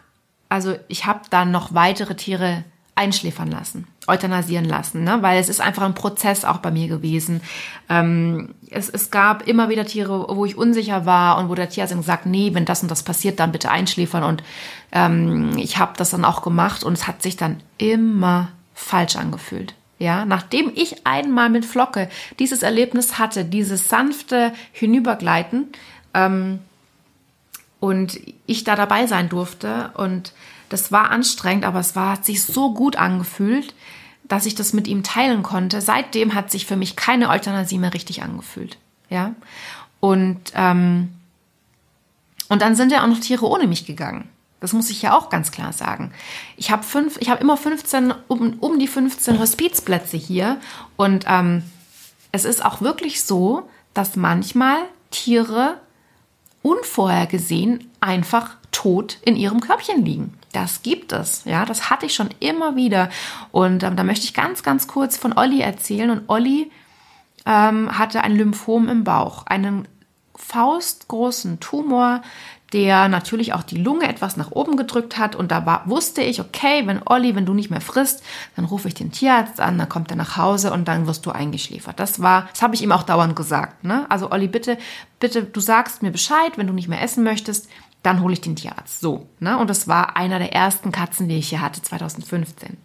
[0.48, 5.18] also ich habe dann noch weitere Tiere einschläfern lassen, euthanasieren lassen, ne?
[5.22, 7.40] weil es ist einfach ein Prozess auch bei mir gewesen.
[7.88, 11.96] Ähm, es, es gab immer wieder Tiere, wo ich unsicher war und wo der Tierarzt
[11.96, 14.22] gesagt, nee, wenn das und das passiert, dann bitte einschläfern.
[14.22, 14.42] Und
[14.92, 19.74] ähm, ich habe das dann auch gemacht und es hat sich dann immer falsch angefühlt.
[19.98, 25.68] Ja, nachdem ich einmal mit Flocke dieses Erlebnis hatte, dieses sanfte Hinübergleiten
[26.14, 26.60] ähm,
[27.80, 30.32] und ich da dabei sein durfte und
[30.70, 33.74] das war anstrengend, aber es war, hat sich so gut angefühlt,
[34.24, 35.80] dass ich das mit ihm teilen konnte.
[35.80, 38.78] Seitdem hat sich für mich keine Euthanasie mehr richtig angefühlt.
[39.10, 39.34] Ja.
[39.98, 41.12] Und, ähm,
[42.48, 44.28] und dann sind ja auch noch Tiere ohne mich gegangen.
[44.60, 46.12] Das muss ich ja auch ganz klar sagen.
[46.56, 50.60] Ich habe fünf, ich habe immer 15, um, um die 15 Hospizplätze hier.
[50.96, 51.64] Und ähm,
[52.30, 54.78] es ist auch wirklich so, dass manchmal
[55.10, 55.80] Tiere
[56.62, 60.34] unvorhergesehen einfach tot in ihrem Körbchen liegen.
[60.52, 63.08] Das gibt es, ja, das hatte ich schon immer wieder.
[63.52, 66.10] Und ähm, da möchte ich ganz, ganz kurz von Olli erzählen.
[66.10, 66.70] Und Olli
[67.46, 69.86] ähm, hatte ein Lymphom im Bauch, einen
[70.36, 72.22] faustgroßen Tumor,
[72.72, 75.34] der natürlich auch die Lunge etwas nach oben gedrückt hat.
[75.34, 78.22] Und da war, wusste ich, okay, wenn Olli, wenn du nicht mehr frisst,
[78.56, 81.30] dann rufe ich den Tierarzt an, dann kommt er nach Hause und dann wirst du
[81.30, 81.98] eingeschläfert.
[81.98, 83.84] Das war, das habe ich ihm auch dauernd gesagt.
[83.84, 84.06] Ne?
[84.08, 84.78] Also Olli, bitte,
[85.18, 87.68] bitte, du sagst mir Bescheid, wenn du nicht mehr essen möchtest
[88.02, 89.00] dann hole ich den Tierarzt.
[89.00, 89.58] So, ne?
[89.58, 92.76] Und das war einer der ersten Katzen, die ich hier hatte, 2015.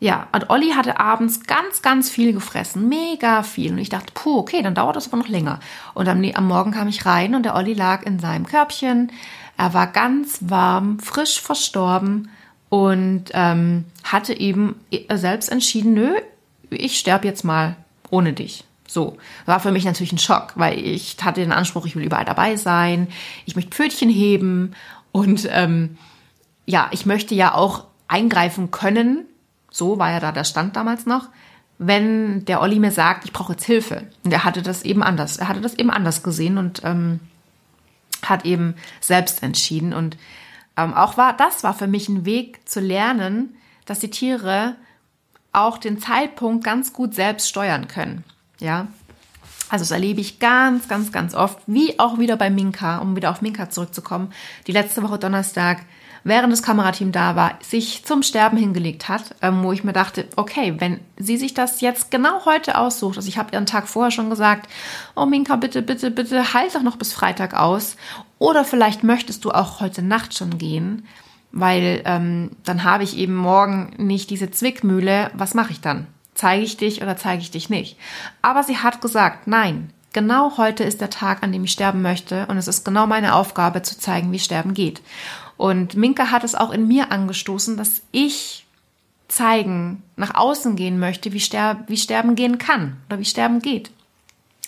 [0.00, 2.88] Ja, und Olli hatte abends ganz, ganz viel gefressen.
[2.88, 3.72] Mega viel.
[3.72, 5.60] Und ich dachte, puh, okay, dann dauert das aber noch länger.
[5.94, 9.12] Und am, am Morgen kam ich rein und der Olli lag in seinem Körbchen.
[9.56, 12.28] Er war ganz warm, frisch verstorben
[12.68, 14.74] und ähm, hatte eben
[15.12, 16.14] selbst entschieden, nö,
[16.70, 17.76] ich sterbe jetzt mal
[18.10, 18.64] ohne dich.
[18.86, 19.16] So,
[19.46, 22.56] war für mich natürlich ein Schock, weil ich hatte den Anspruch, ich will überall dabei
[22.56, 23.08] sein,
[23.46, 24.74] ich möchte Pfötchen heben
[25.10, 25.96] und ähm,
[26.66, 29.24] ja, ich möchte ja auch eingreifen können,
[29.70, 31.28] so war ja da der Stand damals noch,
[31.78, 34.04] wenn der Olli mir sagt, ich brauche jetzt Hilfe.
[34.22, 37.20] Und er hatte das eben anders, er hatte das eben anders gesehen und ähm,
[38.22, 39.92] hat eben selbst entschieden.
[39.92, 40.16] Und
[40.76, 44.76] ähm, auch war das war für mich ein Weg zu lernen, dass die Tiere
[45.52, 48.24] auch den Zeitpunkt ganz gut selbst steuern können.
[48.60, 48.88] Ja.
[49.68, 53.30] Also das erlebe ich ganz, ganz, ganz oft, wie auch wieder bei Minka, um wieder
[53.30, 54.32] auf Minka zurückzukommen.
[54.66, 55.84] Die letzte Woche Donnerstag,
[56.22, 60.28] während das Kamerateam da war, sich zum Sterben hingelegt hat, ähm, wo ich mir dachte,
[60.36, 63.88] okay, wenn sie sich das jetzt genau heute aussucht, also ich habe ihr einen Tag
[63.88, 64.68] vorher schon gesagt,
[65.16, 67.96] oh Minka, bitte, bitte, bitte, halt doch noch bis Freitag aus.
[68.38, 71.06] Oder vielleicht möchtest du auch heute Nacht schon gehen,
[71.52, 75.30] weil ähm, dann habe ich eben morgen nicht diese Zwickmühle.
[75.34, 76.06] Was mache ich dann?
[76.34, 77.96] Zeige ich dich oder zeige ich dich nicht?
[78.42, 82.46] Aber sie hat gesagt, nein, genau heute ist der Tag, an dem ich sterben möchte
[82.46, 85.02] und es ist genau meine Aufgabe zu zeigen, wie Sterben geht.
[85.56, 88.66] Und Minka hat es auch in mir angestoßen, dass ich
[89.28, 93.90] zeigen, nach außen gehen möchte, wie, Ster wie Sterben gehen kann oder wie Sterben geht.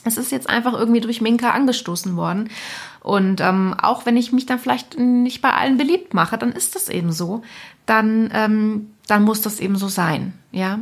[0.04, 2.48] Es ist jetzt einfach irgendwie durch Minka angestoßen worden.
[3.00, 6.74] Und ähm, auch wenn ich mich dann vielleicht nicht bei allen beliebt mache, dann ist
[6.74, 7.42] das eben so.
[7.86, 10.32] Dann, ähm, dann muss das eben so sein.
[10.52, 10.78] Ja.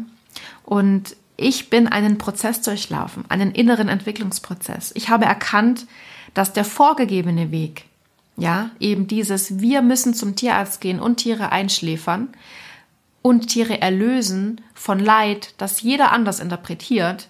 [0.64, 4.92] Und ich bin einen Prozess durchlaufen, einen inneren Entwicklungsprozess.
[4.94, 5.86] Ich habe erkannt,
[6.32, 7.86] dass der vorgegebene Weg,
[8.36, 12.28] ja, eben dieses, wir müssen zum Tierarzt gehen und Tiere einschläfern
[13.22, 17.28] und Tiere erlösen von Leid, das jeder anders interpretiert,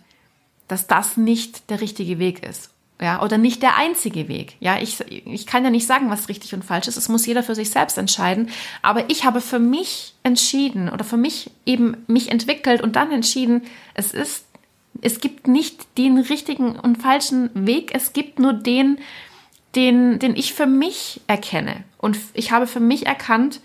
[0.68, 4.57] dass das nicht der richtige Weg ist ja, oder nicht der einzige Weg.
[4.61, 6.96] Ja, ich, ich kann ja nicht sagen, was richtig und falsch ist.
[6.96, 8.50] Es muss jeder für sich selbst entscheiden.
[8.83, 13.62] Aber ich habe für mich entschieden oder für mich eben mich entwickelt und dann entschieden,
[13.94, 14.46] es ist,
[15.02, 17.90] es gibt nicht den richtigen und falschen Weg.
[17.94, 18.98] Es gibt nur den,
[19.74, 21.83] den, den ich für mich erkenne.
[21.98, 23.61] Und ich habe für mich erkannt,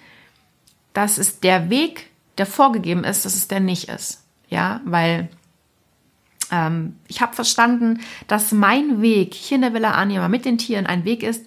[0.93, 4.23] dass es der Weg, der vorgegeben ist, dass es der nicht ist.
[4.49, 5.29] Ja, weil
[6.51, 10.85] ähm, ich habe verstanden, dass mein Weg hier in der Villa Anima mit den Tieren
[10.85, 11.45] ein Weg ist,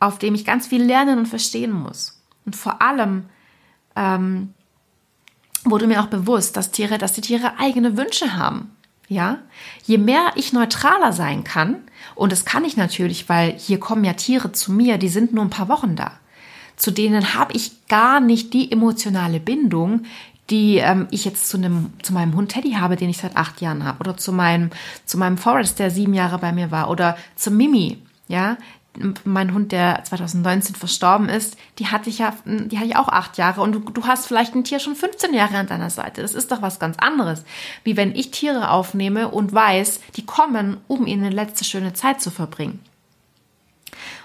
[0.00, 2.22] auf dem ich ganz viel lernen und verstehen muss.
[2.44, 3.24] Und vor allem
[3.96, 4.54] ähm,
[5.64, 8.70] wurde mir auch bewusst, dass Tiere, dass die Tiere eigene Wünsche haben.
[9.08, 9.38] Ja,
[9.84, 11.82] je mehr ich neutraler sein kann,
[12.16, 15.44] und das kann ich natürlich, weil hier kommen ja Tiere zu mir, die sind nur
[15.44, 16.12] ein paar Wochen da.
[16.76, 20.02] Zu denen habe ich gar nicht die emotionale Bindung,
[20.50, 23.60] die ähm, ich jetzt zu einem zu meinem Hund Teddy habe, den ich seit acht
[23.60, 24.70] Jahren habe, oder zu meinem
[25.04, 28.56] zu meinem Forest, der sieben Jahre bei mir war, oder zu Mimi, ja,
[29.24, 33.38] mein Hund, der 2019 verstorben ist, die hatte ich ja, die hatte ich auch acht
[33.38, 36.22] Jahre und du, du hast vielleicht ein Tier schon 15 Jahre an deiner Seite.
[36.22, 37.44] Das ist doch was ganz anderes,
[37.84, 42.20] wie wenn ich Tiere aufnehme und weiß, die kommen, um ihnen eine letzte schöne Zeit
[42.20, 42.80] zu verbringen.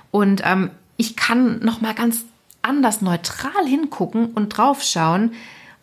[0.10, 2.26] Und ähm, ich kann noch mal ganz
[2.62, 5.34] anders neutral hingucken und draufschauen,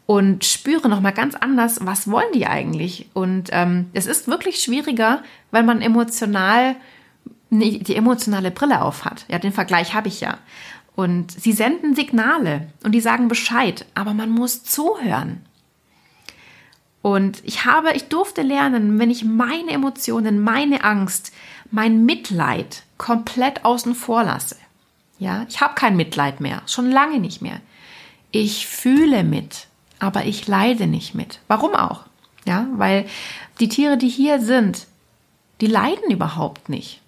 [0.09, 3.11] und spüre nochmal ganz anders, was wollen die eigentlich.
[3.13, 6.77] Und ähm, es ist wirklich schwieriger, weil man emotional
[7.51, 9.27] die emotionale Brille auf hat.
[9.29, 10.39] Ja, den Vergleich habe ich ja.
[10.97, 15.43] Und sie senden Signale und die sagen Bescheid, aber man muss zuhören.
[17.03, 21.35] Und ich habe, ich durfte lernen, wenn ich meine Emotionen, meine Angst,
[21.71, 24.57] mein Mitleid komplett außen vor lasse.
[25.19, 27.61] Ja, ich habe kein Mitleid mehr, schon lange nicht mehr.
[28.31, 29.68] Ich fühle mit
[29.99, 31.41] aber ich leide nicht mit.
[31.49, 32.05] Warum auch?
[32.45, 33.07] Ja, weil
[33.61, 34.87] die Tiere, die hier sind,
[35.61, 37.01] die leiden überhaupt nicht.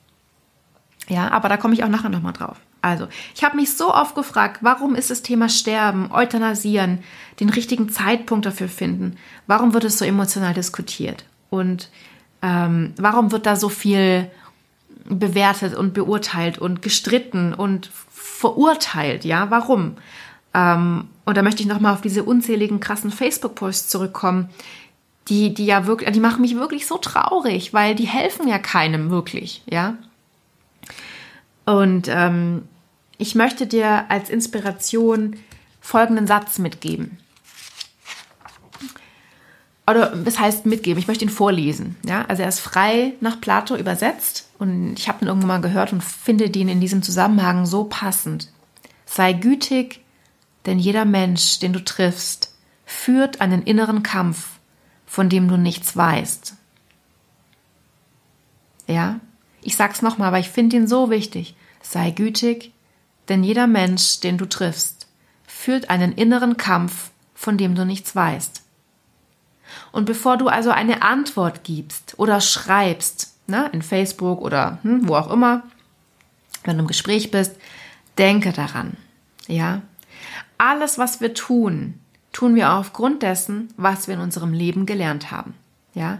[1.08, 2.56] Ja, aber da komme ich auch nachher nochmal drauf.
[2.82, 7.02] Also, ich habe mich so oft gefragt, warum ist das Thema Sterben, Euthanasieren,
[7.38, 9.16] den richtigen Zeitpunkt dafür finden?
[9.46, 11.24] Warum wird es so emotional diskutiert?
[11.50, 11.90] Und
[12.42, 14.30] ähm, warum wird da so viel
[15.04, 19.24] bewertet und beurteilt und gestritten und verurteilt?
[19.24, 19.96] Ja, warum?
[20.54, 24.48] Ähm, und da möchte ich nochmal auf diese unzähligen krassen Facebook-Posts zurückkommen,
[25.28, 29.10] die, die ja wirklich, die machen mich wirklich so traurig, weil die helfen ja keinem
[29.10, 29.96] wirklich, ja.
[31.66, 32.62] Und ähm,
[33.18, 35.36] ich möchte dir als Inspiration
[35.80, 37.18] folgenden Satz mitgeben.
[39.86, 41.96] Oder das heißt mitgeben, ich möchte ihn vorlesen.
[42.04, 42.24] Ja?
[42.28, 46.02] Also er ist frei nach Plato übersetzt und ich habe ihn irgendwann mal gehört und
[46.02, 48.48] finde den in diesem Zusammenhang so passend.
[49.04, 50.00] Sei gütig,
[50.70, 52.54] denn jeder Mensch, den du triffst,
[52.86, 54.60] führt einen inneren Kampf,
[55.04, 56.54] von dem du nichts weißt.
[58.86, 59.18] Ja,
[59.62, 61.56] ich sag's nochmal, aber ich finde ihn so wichtig.
[61.82, 62.72] Sei gütig,
[63.28, 65.08] denn jeder Mensch, den du triffst,
[65.44, 68.62] führt einen inneren Kampf, von dem du nichts weißt.
[69.90, 75.16] Und bevor du also eine Antwort gibst oder schreibst, ne, in Facebook oder hm, wo
[75.16, 75.64] auch immer,
[76.62, 77.56] wenn du im Gespräch bist,
[78.18, 78.96] denke daran,
[79.48, 79.82] ja.
[80.60, 81.94] Alles, was wir tun,
[82.32, 85.54] tun wir aufgrund dessen, was wir in unserem Leben gelernt haben,
[85.94, 86.18] ja.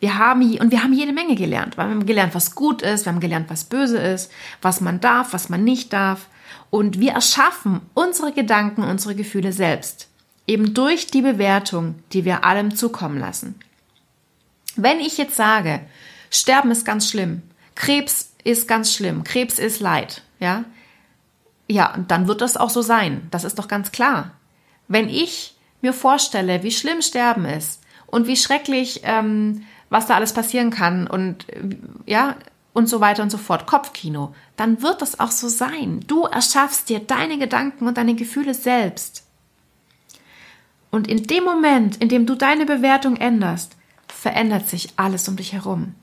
[0.00, 1.76] Wir haben, und wir haben jede Menge gelernt.
[1.76, 5.32] Wir haben gelernt, was gut ist, wir haben gelernt, was böse ist, was man darf,
[5.32, 6.26] was man nicht darf.
[6.70, 10.08] Und wir erschaffen unsere Gedanken, unsere Gefühle selbst.
[10.46, 13.60] Eben durch die Bewertung, die wir allem zukommen lassen.
[14.74, 15.80] Wenn ich jetzt sage,
[16.30, 17.42] Sterben ist ganz schlimm,
[17.74, 20.64] Krebs ist ganz schlimm, Krebs ist Leid, ja,
[21.68, 23.28] ja, dann wird das auch so sein.
[23.30, 24.32] Das ist doch ganz klar.
[24.88, 30.32] Wenn ich mir vorstelle, wie schlimm Sterben ist und wie schrecklich ähm, was da alles
[30.32, 31.46] passieren kann und
[32.06, 32.36] ja,
[32.72, 36.00] und so weiter und so fort, Kopfkino, dann wird das auch so sein.
[36.06, 39.26] Du erschaffst dir deine Gedanken und deine Gefühle selbst.
[40.90, 43.76] Und in dem Moment, in dem du deine Bewertung änderst,
[44.08, 45.94] verändert sich alles um dich herum.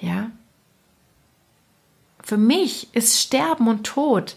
[0.00, 0.30] Ja?
[2.24, 4.36] Für mich ist Sterben und Tod,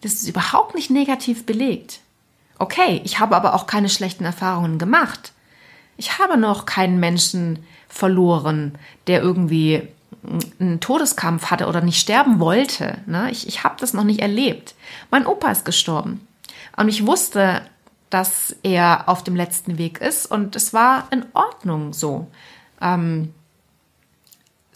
[0.00, 2.00] das ist überhaupt nicht negativ belegt.
[2.58, 5.32] Okay, ich habe aber auch keine schlechten Erfahrungen gemacht.
[5.96, 9.88] Ich habe noch keinen Menschen verloren, der irgendwie
[10.58, 12.98] einen Todeskampf hatte oder nicht sterben wollte.
[13.06, 13.30] Ne?
[13.30, 14.74] Ich, ich habe das noch nicht erlebt.
[15.10, 16.26] Mein Opa ist gestorben.
[16.76, 17.62] Und ich wusste,
[18.10, 22.28] dass er auf dem letzten Weg ist und es war in Ordnung so.
[22.80, 23.32] Ähm,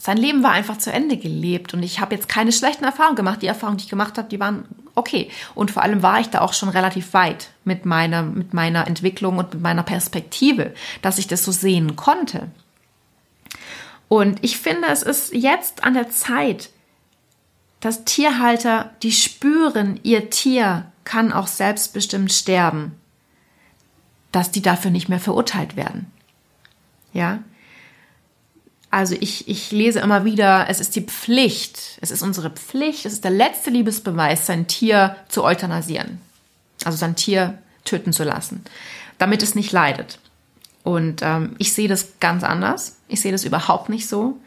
[0.07, 3.41] sein Leben war einfach zu Ende gelebt und ich habe jetzt keine schlechten Erfahrungen gemacht.
[3.41, 4.63] Die Erfahrungen, die ich gemacht habe, die waren
[4.95, 5.29] okay.
[5.53, 9.37] Und vor allem war ich da auch schon relativ weit mit meiner, mit meiner Entwicklung
[9.37, 12.47] und mit meiner Perspektive, dass ich das so sehen konnte.
[14.07, 16.69] Und ich finde, es ist jetzt an der Zeit,
[17.81, 22.93] dass Tierhalter, die spüren, ihr Tier kann auch selbstbestimmt sterben,
[24.31, 26.09] dass die dafür nicht mehr verurteilt werden.
[27.11, 27.39] Ja,
[28.89, 33.13] also ich, ich lese immer wieder, es ist die Pflicht, es ist unsere Pflicht, es
[33.13, 36.21] ist der letzte Liebesbeweis, sein Tier zu euthanasieren.
[36.85, 38.63] Also sein Tier töten zu lassen,
[39.17, 40.19] damit es nicht leidet.
[40.83, 42.95] Und ähm, ich sehe das ganz anders.
[43.09, 44.39] Ich sehe das überhaupt nicht so.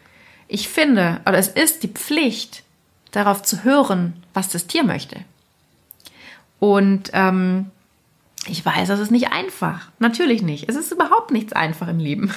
[0.49, 2.63] Ich finde, oder es ist die Pflicht,
[3.11, 5.17] darauf zu hören, was das Tier möchte.
[6.59, 7.71] Und ähm,
[8.47, 9.89] ich weiß, das ist nicht einfach.
[9.99, 10.69] Natürlich nicht.
[10.69, 12.33] Es ist überhaupt nichts einfach im Leben.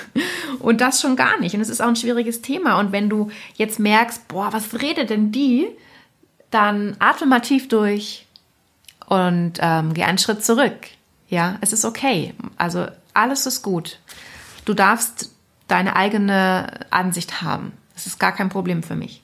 [0.60, 1.56] Und das schon gar nicht.
[1.56, 2.80] Und es ist auch ein schwieriges Thema.
[2.80, 5.68] Und wenn du jetzt merkst, boah, was redet denn die?
[6.52, 8.28] Dann atme mal tief durch
[9.08, 10.76] und ähm, geh einen Schritt zurück.
[11.30, 12.34] Ja, es ist okay.
[12.58, 14.00] Also alles ist gut.
[14.66, 15.32] Du darfst
[15.68, 17.72] deine eigene Ansicht haben.
[17.94, 19.22] Das ist gar kein Problem für mich.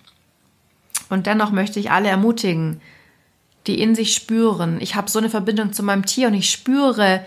[1.10, 2.82] Und dennoch möchte ich alle ermutigen,
[3.68, 7.26] die in sich spüren, ich habe so eine Verbindung zu meinem Tier und ich spüre,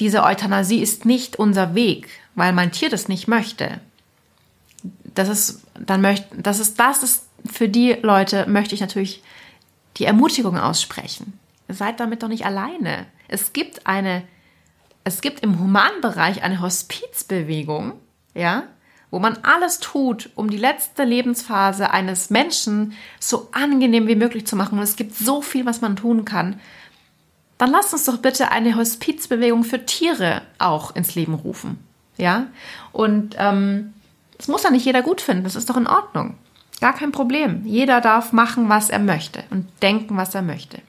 [0.00, 3.80] diese Euthanasie ist nicht unser Weg, weil mein Tier das nicht möchte.
[5.04, 9.22] Das ist, dann möchte, das ist, das ist, für die Leute möchte ich natürlich
[9.96, 11.38] die Ermutigung aussprechen.
[11.68, 13.06] Seid damit doch nicht alleine.
[13.28, 14.24] Es gibt eine,
[15.04, 17.92] es gibt im Humanbereich eine Hospizbewegung,
[18.34, 18.64] ja,
[19.14, 24.56] wo man alles tut, um die letzte Lebensphase eines Menschen so angenehm wie möglich zu
[24.56, 26.58] machen, und es gibt so viel, was man tun kann,
[27.56, 31.78] dann lasst uns doch bitte eine Hospizbewegung für Tiere auch ins Leben rufen.
[32.16, 32.48] Ja?
[32.90, 33.94] Und ähm,
[34.36, 36.34] das muss ja nicht jeder gut finden, das ist doch in Ordnung.
[36.80, 37.64] Gar kein Problem.
[37.64, 40.80] Jeder darf machen, was er möchte und denken, was er möchte.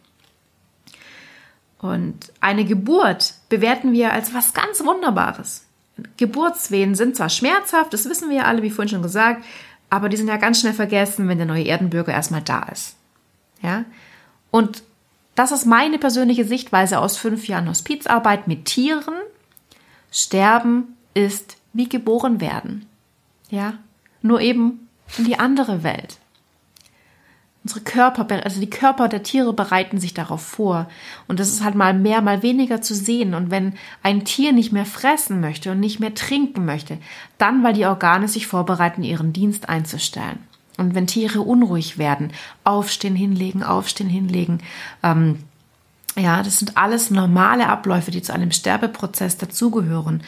[1.77, 5.64] Und eine Geburt bewerten wir als was ganz Wunderbares.
[6.17, 9.43] Geburtswehen sind zwar schmerzhaft, das wissen wir ja alle, wie vorhin schon gesagt,
[9.89, 12.95] aber die sind ja ganz schnell vergessen, wenn der neue Erdenbürger erstmal da ist.
[13.61, 13.85] Ja?
[14.51, 14.83] Und
[15.35, 19.15] das ist meine persönliche Sichtweise aus fünf Jahren Hospizarbeit mit Tieren.
[20.11, 22.85] Sterben ist wie geboren werden.
[23.49, 23.73] Ja?
[24.21, 26.17] Nur eben in die andere Welt.
[27.65, 30.87] Unsere Körper, also die Körper der Tiere bereiten sich darauf vor.
[31.27, 33.33] Und das ist halt mal mehr, mal weniger zu sehen.
[33.33, 36.99] Und wenn ein Tier nicht mehr fressen möchte und nicht mehr trinken möchte,
[37.39, 40.37] dann, weil die Organe sich vorbereiten, ihren Dienst einzustellen.
[40.77, 44.59] Und wenn Tiere unruhig werden, aufstehen, hinlegen, aufstehen, hinlegen,
[45.01, 45.39] ähm,
[46.17, 50.21] ja, das sind alles normale Abläufe, die zu einem Sterbeprozess dazugehören.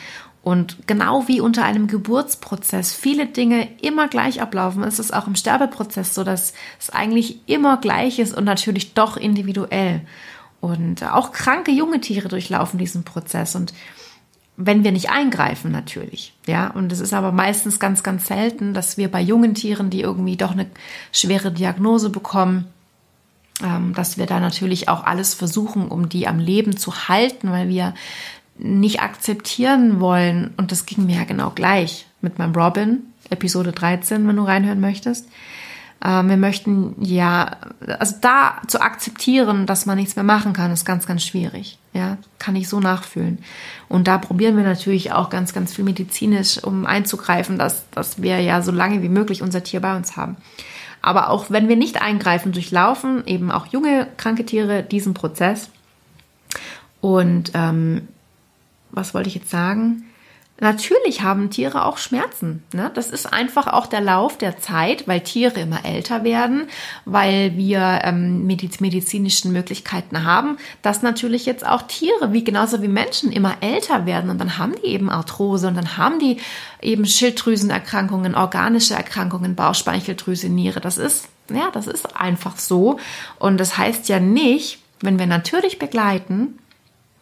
[0.47, 5.35] Und genau wie unter einem Geburtsprozess viele Dinge immer gleich ablaufen, ist es auch im
[5.35, 9.99] Sterbeprozess so, dass es eigentlich immer gleich ist und natürlich doch individuell.
[10.61, 13.73] Und auch kranke junge Tiere durchlaufen diesen Prozess und
[14.55, 18.97] wenn wir nicht eingreifen natürlich, ja, und es ist aber meistens ganz, ganz selten, dass
[18.97, 20.67] wir bei jungen Tieren, die irgendwie doch eine
[21.11, 22.67] schwere Diagnose bekommen,
[23.61, 27.67] ähm, dass wir da natürlich auch alles versuchen, um die am Leben zu halten, weil
[27.69, 27.95] wir
[28.58, 34.28] nicht akzeptieren wollen, und das ging mir ja genau gleich mit meinem Robin, Episode 13,
[34.28, 35.28] wenn du reinhören möchtest,
[36.03, 37.58] ähm, wir möchten ja,
[37.99, 41.80] also da zu akzeptieren, dass man nichts mehr machen kann, ist ganz, ganz schwierig.
[41.93, 43.39] Ja, kann ich so nachfühlen.
[43.89, 48.39] Und da probieren wir natürlich auch ganz, ganz viel medizinisch, um einzugreifen, dass, dass wir
[48.39, 50.38] ja so lange wie möglich unser Tier bei uns haben.
[51.01, 55.70] Aber auch wenn wir nicht eingreifen, durchlaufen eben auch junge kranke Tiere diesen Prozess.
[57.01, 58.08] Und ähm,
[58.91, 60.07] was wollte ich jetzt sagen?
[60.59, 62.63] Natürlich haben Tiere auch Schmerzen.
[62.73, 62.89] Ne?
[62.95, 66.67] Das ist einfach auch der Lauf der Zeit, weil Tiere immer älter werden,
[67.05, 73.31] weil wir ähm, medizinischen Möglichkeiten haben, dass natürlich jetzt auch Tiere, wie genauso wie Menschen,
[73.31, 76.38] immer älter werden und dann haben die eben Arthrose und dann haben die
[76.81, 80.81] eben Schilddrüsenerkrankungen, organische Erkrankungen, Bauchspeicheldrüse, Niere.
[80.81, 82.97] Das ist, ja, das ist einfach so.
[83.38, 86.57] Und das heißt ja nicht, wenn wir natürlich begleiten,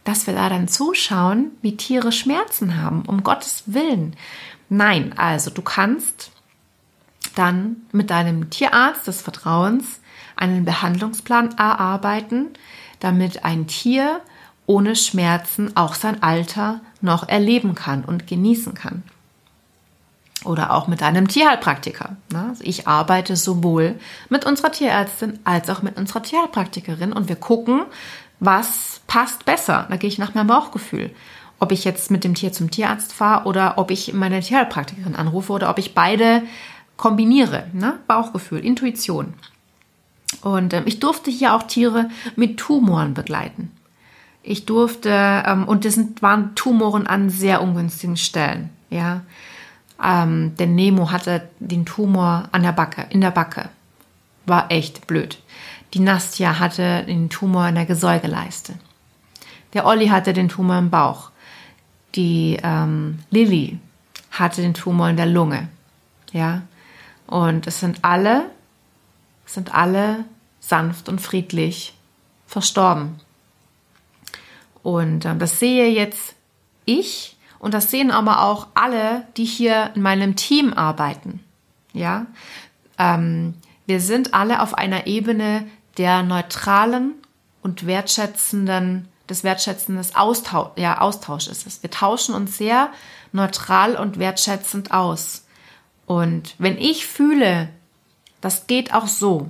[0.05, 4.15] dass wir da dann zuschauen, wie Tiere Schmerzen haben, um Gottes Willen.
[4.69, 6.31] Nein, also du kannst
[7.35, 9.99] dann mit deinem Tierarzt des Vertrauens
[10.37, 12.47] einen Behandlungsplan erarbeiten,
[12.99, 14.21] damit ein Tier
[14.67, 19.03] ohne Schmerzen auch sein Alter noch erleben kann und genießen kann.
[20.43, 22.17] Oder auch mit einem Tierheilpraktiker.
[22.31, 22.45] Ne?
[22.49, 23.99] Also ich arbeite sowohl
[24.29, 27.85] mit unserer Tierärztin als auch mit unserer Tierheilpraktikerin und wir gucken,
[28.39, 29.87] was passt besser.
[29.89, 31.11] Da gehe ich nach meinem Bauchgefühl.
[31.59, 35.53] Ob ich jetzt mit dem Tier zum Tierarzt fahre oder ob ich meine Tierheilpraktikerin anrufe
[35.53, 36.43] oder ob ich beide
[36.97, 37.67] kombiniere.
[37.73, 37.99] Ne?
[38.07, 39.33] Bauchgefühl, Intuition.
[40.41, 43.71] Und ähm, ich durfte hier auch Tiere mit Tumoren begleiten.
[44.43, 48.69] Ich durfte, ähm, und das sind, waren Tumoren an sehr ungünstigen Stellen.
[48.89, 49.21] Ja,
[50.03, 53.69] ähm, denn Nemo hatte den Tumor an der Backe, in der Backe.
[54.45, 55.39] War echt blöd.
[55.95, 58.73] Die Nastja hatte den Tumor in der Gesäugeleiste.
[59.73, 61.31] Der Olli hatte den Tumor im Bauch.
[62.15, 63.79] Die ähm, Lilly
[64.29, 65.69] hatte den Tumor in der Lunge.
[66.33, 66.63] Ja.
[67.27, 68.51] Und es sind alle,
[69.45, 70.25] sind alle
[70.59, 71.93] sanft und friedlich
[72.45, 73.21] verstorben.
[74.83, 76.35] Und äh, das sehe jetzt
[76.83, 81.39] ich und das sehen aber auch alle, die hier in meinem Team arbeiten.
[81.93, 82.25] Ja,
[82.99, 83.53] ähm,
[83.85, 85.65] wir sind alle auf einer Ebene
[85.97, 87.13] der neutralen
[87.61, 91.81] und wertschätzenden, des wertschätzenden Austausch, ja, Austausch ist es.
[91.81, 92.89] Wir tauschen uns sehr
[93.31, 95.45] neutral und wertschätzend aus.
[96.05, 97.69] Und wenn ich fühle,
[98.41, 99.47] das geht auch so,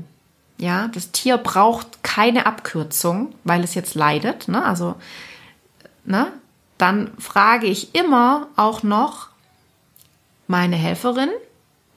[0.58, 4.96] ja, das Tier braucht keine Abkürzung, weil es jetzt leidet, ne, also,
[6.06, 6.32] ne,
[6.78, 9.30] dann frage ich immer auch noch
[10.48, 11.30] meine Helferin,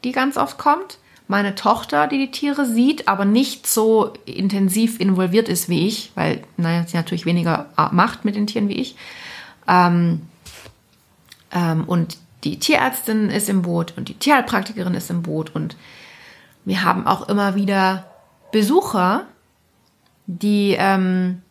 [0.05, 5.49] die ganz oft kommt, meine Tochter, die die Tiere sieht, aber nicht so intensiv involviert
[5.49, 8.97] ist wie ich, weil naja, sie natürlich weniger macht mit den Tieren wie ich.
[9.69, 10.23] Ähm,
[11.53, 15.77] ähm, und die Tierärztin ist im Boot und die Tierheilpraktikerin ist im Boot und
[16.65, 18.07] wir haben auch immer wieder
[18.51, 19.27] Besucher,
[20.27, 21.43] die ähm,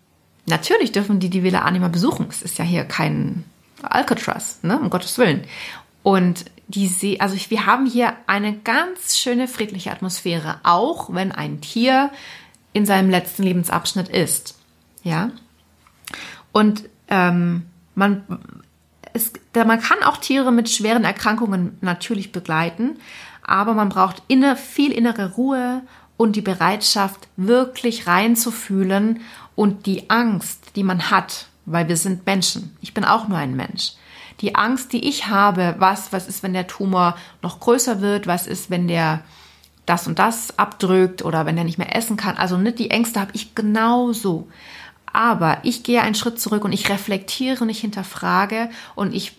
[0.48, 2.28] natürlich dürfen die die Villa Anima besuchen.
[2.30, 3.44] Es ist ja hier kein
[3.84, 5.44] Alcatraz, ne, um Gottes Willen.
[6.04, 11.62] Und die See, also wir haben hier eine ganz schöne friedliche Atmosphäre, auch wenn ein
[11.62, 12.12] Tier
[12.74, 14.58] in seinem letzten Lebensabschnitt ist.
[15.04, 15.32] Ja.
[16.52, 18.24] Und ähm, man,
[19.14, 22.98] es, man kann auch Tiere mit schweren Erkrankungen natürlich begleiten,
[23.44, 25.84] aber man braucht inner, viel innere Ruhe
[26.18, 29.22] und die Bereitschaft, wirklich reinzufühlen
[29.56, 32.76] und die Angst, die man hat, weil wir sind Menschen.
[32.82, 33.94] Ich bin auch nur ein Mensch
[34.42, 38.48] die Angst, die ich habe, was, was ist, wenn der Tumor noch größer wird, was
[38.48, 39.24] ist, wenn der
[39.86, 42.38] das und das abdrückt oder wenn er nicht mehr essen kann.
[42.38, 44.50] Also nicht die Ängste habe ich genauso.
[45.12, 49.34] Aber ich gehe einen Schritt zurück und ich reflektiere und ich hinterfrage und ich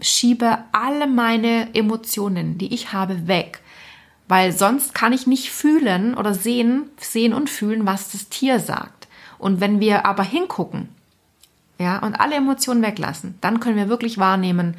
[0.00, 3.60] schiebe alle meine Emotionen, die ich habe, weg.
[4.28, 9.08] Weil sonst kann ich nicht fühlen oder sehen, sehen und fühlen, was das Tier sagt.
[9.38, 10.88] Und wenn wir aber hingucken,
[11.78, 14.76] ja, und alle Emotionen weglassen, dann können wir wirklich wahrnehmen,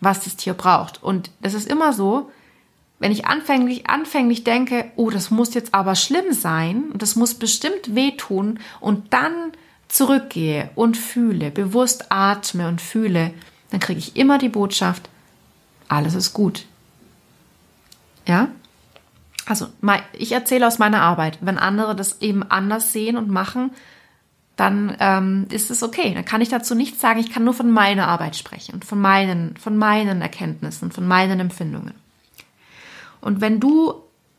[0.00, 1.02] was das Tier braucht.
[1.02, 2.30] Und es ist immer so,
[2.98, 7.34] wenn ich anfänglich, anfänglich denke, oh, das muss jetzt aber schlimm sein und das muss
[7.34, 9.32] bestimmt wehtun und dann
[9.88, 13.34] zurückgehe und fühle, bewusst atme und fühle,
[13.70, 15.08] dann kriege ich immer die Botschaft,
[15.88, 16.64] alles ist gut.
[18.26, 18.48] Ja?
[19.46, 19.66] Also,
[20.12, 21.38] ich erzähle aus meiner Arbeit.
[21.40, 23.72] Wenn andere das eben anders sehen und machen,
[24.62, 26.14] dann ähm, ist es okay.
[26.14, 27.18] Dann kann ich dazu nichts sagen.
[27.18, 31.94] Ich kann nur von meiner Arbeit sprechen von meinen, von meinen Erkenntnissen, von meinen Empfindungen.
[33.20, 33.94] Und wenn du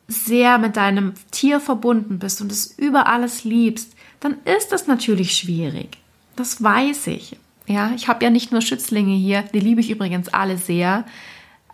[0.08, 5.36] sehr mit deinem Tier verbunden bist und es über alles liebst, dann ist das natürlich
[5.36, 5.98] schwierig.
[6.38, 7.38] Das weiß ich.
[7.68, 11.04] Ja, ich habe ja nicht nur Schützlinge hier, die liebe ich übrigens alle sehr,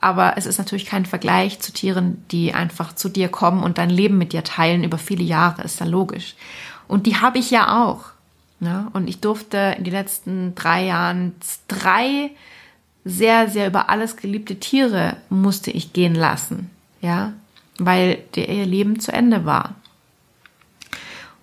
[0.01, 3.91] aber es ist natürlich kein Vergleich zu Tieren, die einfach zu dir kommen und dein
[3.91, 6.35] Leben mit dir teilen über viele Jahre, ist ja logisch.
[6.87, 8.05] Und die habe ich ja auch.
[8.60, 8.89] Ja?
[8.93, 11.36] Und ich durfte in den letzten drei Jahren
[11.68, 12.32] drei
[13.05, 16.70] sehr, sehr über alles geliebte Tiere musste ich gehen lassen.
[17.01, 17.34] Ja,
[17.78, 19.76] weil der, ihr Leben zu Ende war.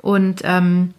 [0.03, 0.95] Und ähm,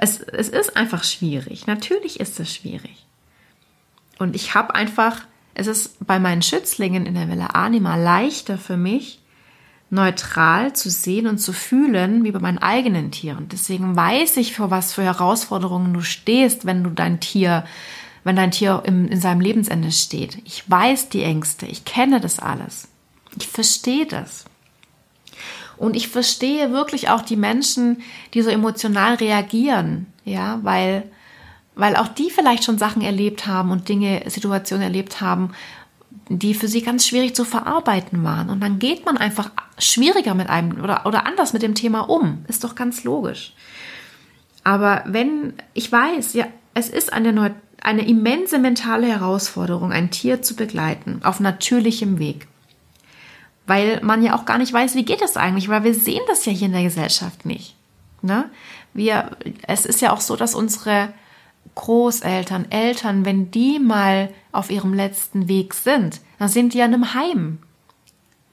[0.00, 1.66] es, es ist einfach schwierig.
[1.66, 3.06] Natürlich ist es schwierig.
[4.18, 5.22] Und ich habe einfach,
[5.54, 9.18] es ist bei meinen Schützlingen in der Villa Anima leichter für mich,
[9.94, 13.48] neutral zu sehen und zu fühlen wie bei meinen eigenen Tieren.
[13.50, 17.64] Deswegen weiß ich, vor was für Herausforderungen du stehst, wenn du dein Tier,
[18.24, 20.38] wenn dein Tier im, in seinem Lebensende steht.
[20.44, 22.88] Ich weiß die Ängste, ich kenne das alles.
[23.38, 24.44] Ich verstehe das.
[25.76, 31.10] Und ich verstehe wirklich auch die Menschen, die so emotional reagieren, ja, weil,
[31.74, 35.50] weil auch die vielleicht schon Sachen erlebt haben und Dinge, Situationen erlebt haben,
[36.28, 38.50] die für sie ganz schwierig zu verarbeiten waren.
[38.50, 42.44] Und dann geht man einfach schwieriger mit einem oder, oder anders mit dem Thema um.
[42.48, 43.52] Ist doch ganz logisch.
[44.62, 50.56] Aber wenn ich weiß, ja, es ist eine, eine immense mentale Herausforderung, ein Tier zu
[50.56, 52.48] begleiten auf natürlichem Weg.
[53.66, 56.44] Weil man ja auch gar nicht weiß, wie geht das eigentlich, weil wir sehen das
[56.44, 57.76] ja hier in der Gesellschaft nicht.
[58.22, 58.50] Ne?
[58.94, 61.12] Wir, es ist ja auch so, dass unsere
[61.74, 66.94] Großeltern, Eltern, wenn die mal auf ihrem letzten Weg sind, dann sind die ja in
[66.94, 67.58] einem Heim.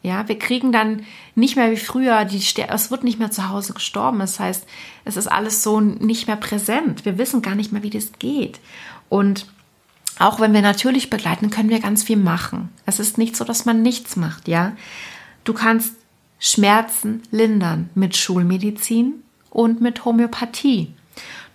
[0.04, 1.04] Ja, wir kriegen dann
[1.36, 4.20] nicht mehr wie früher, die, es wird nicht mehr zu Hause gestorben.
[4.20, 4.66] Das heißt,
[5.06, 7.06] es ist alles so nicht mehr präsent.
[7.06, 8.60] Wir wissen gar nicht mehr, wie das geht.
[9.10, 9.46] Und
[10.18, 12.70] auch wenn wir natürlich begleiten, können wir ganz viel machen.
[12.86, 14.74] Es ist nicht so, dass man nichts macht, ja.
[15.44, 15.96] Du kannst
[16.40, 20.94] Schmerzen lindern mit Schulmedizin und mit Homöopathie.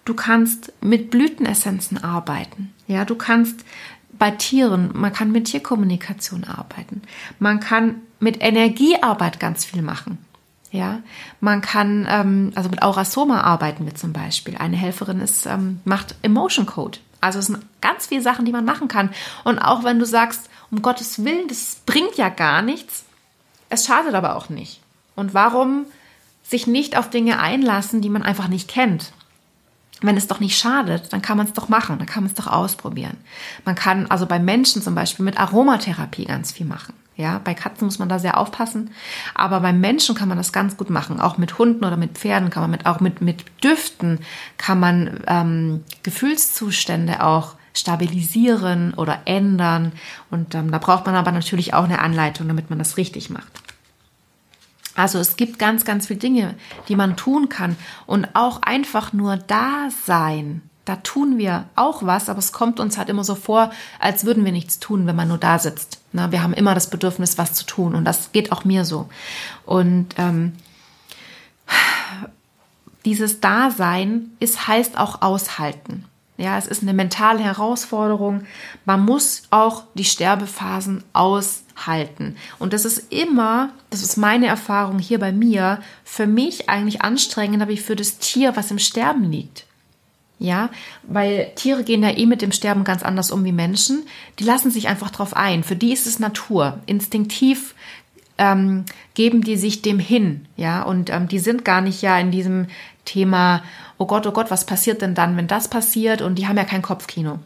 [0.06, 2.72] Du kannst mit Blütenessenzen arbeiten.
[2.86, 3.64] Ja, du kannst
[4.12, 7.02] bei Tieren, man kann mit Tierkommunikation arbeiten.
[7.40, 10.18] Man kann mit Energiearbeit ganz viel machen.
[10.70, 11.00] Ja,
[11.40, 14.56] man kann, ähm, also mit Aurasoma arbeiten wir zum Beispiel.
[14.56, 16.98] Eine Helferin ist, ähm, macht Emotion Code.
[17.20, 19.10] Also es sind ganz viele Sachen, die man machen kann.
[19.42, 23.04] Und auch wenn du sagst, um Gottes Willen, das bringt ja gar nichts,
[23.70, 24.80] es schadet aber auch nicht.
[25.16, 25.86] Und warum
[26.44, 29.12] sich nicht auf Dinge einlassen, die man einfach nicht kennt?
[30.02, 32.36] Wenn es doch nicht schadet, dann kann man es doch machen, dann kann man es
[32.36, 33.16] doch ausprobieren.
[33.64, 36.94] Man kann also bei Menschen zum Beispiel mit Aromatherapie ganz viel machen.
[37.16, 38.90] Ja, bei Katzen muss man da sehr aufpassen,
[39.34, 41.18] aber beim Menschen kann man das ganz gut machen.
[41.18, 44.20] Auch mit Hunden oder mit Pferden kann man mit, auch mit, mit Düften
[44.58, 49.92] kann man ähm, Gefühlszustände auch stabilisieren oder ändern.
[50.30, 53.62] Und ähm, da braucht man aber natürlich auch eine Anleitung, damit man das richtig macht.
[54.96, 56.54] Also es gibt ganz, ganz viele Dinge,
[56.88, 57.76] die man tun kann
[58.06, 62.96] und auch einfach nur da sein da tun wir auch was, aber es kommt uns
[62.96, 65.98] halt immer so vor, als würden wir nichts tun, wenn man nur da sitzt.
[66.12, 69.08] Na, wir haben immer das Bedürfnis, was zu tun und das geht auch mir so.
[69.66, 70.54] Und ähm,
[73.04, 76.04] dieses Dasein ist heißt auch aushalten.
[76.38, 78.42] Ja, es ist eine mentale Herausforderung.
[78.84, 82.36] Man muss auch die Sterbephasen aushalten.
[82.58, 87.68] Und das ist immer, das ist meine Erfahrung hier bei mir, für mich eigentlich anstrengender
[87.68, 89.64] wie für das Tier, was im Sterben liegt.
[90.38, 90.68] Ja,
[91.02, 94.04] weil Tiere gehen ja eh mit dem Sterben ganz anders um wie Menschen.
[94.38, 95.64] Die lassen sich einfach drauf ein.
[95.64, 96.80] Für die ist es Natur.
[96.84, 97.74] Instinktiv
[98.36, 98.84] ähm,
[99.14, 100.46] geben die sich dem hin.
[100.56, 102.66] Ja, und ähm, die sind gar nicht ja in diesem
[103.06, 103.62] Thema,
[103.96, 106.20] oh Gott, oh Gott, was passiert denn dann, wenn das passiert?
[106.20, 107.38] Und die haben ja kein Kopfkino.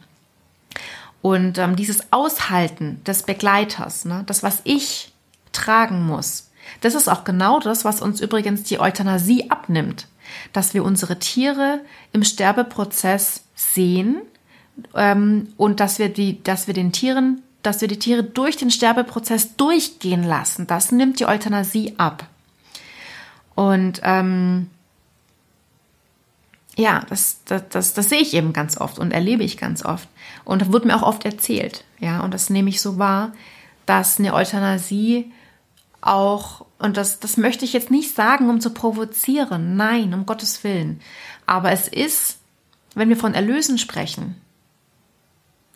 [1.21, 5.13] Und ähm, dieses Aushalten des Begleiters, ne, das, was ich
[5.53, 6.49] tragen muss,
[6.81, 10.07] das ist auch genau das, was uns übrigens die Euthanasie abnimmt
[10.53, 11.81] dass wir unsere Tiere
[12.11, 14.21] im Sterbeprozess sehen
[14.95, 18.71] ähm, und dass wir die, dass wir den Tieren, dass wir die Tiere durch den
[18.71, 20.67] Sterbeprozess durchgehen lassen.
[20.67, 22.25] Das nimmt die Euthanasie ab.
[23.55, 24.69] Und ähm,
[26.77, 30.07] ja, das, das, das, das sehe ich eben ganz oft und erlebe ich ganz oft.
[30.45, 31.83] Und das wird mir auch oft erzählt.
[31.99, 33.33] Ja, und das nehme ich so wahr,
[33.85, 35.31] dass eine Euthanasie
[35.99, 40.63] auch, und das, das möchte ich jetzt nicht sagen, um zu provozieren, nein, um Gottes
[40.63, 41.01] Willen.
[41.45, 42.39] Aber es ist,
[42.95, 44.35] wenn wir von Erlösen sprechen,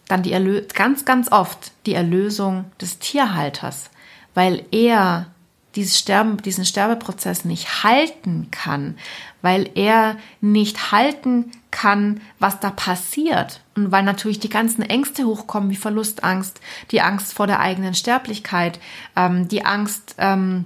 [0.08, 3.90] dann die Erlö ganz, ganz oft die Erlösung des Tierhalters,
[4.34, 5.28] weil er
[5.76, 8.98] dieses Sterben, diesen Sterbeprozess nicht halten kann,
[9.42, 13.62] weil er nicht halten kann, was da passiert.
[13.76, 16.60] Und weil natürlich die ganzen Ängste hochkommen, wie Verlustangst,
[16.92, 18.80] die Angst vor der eigenen Sterblichkeit,
[19.16, 20.66] ähm, die Angst, ähm,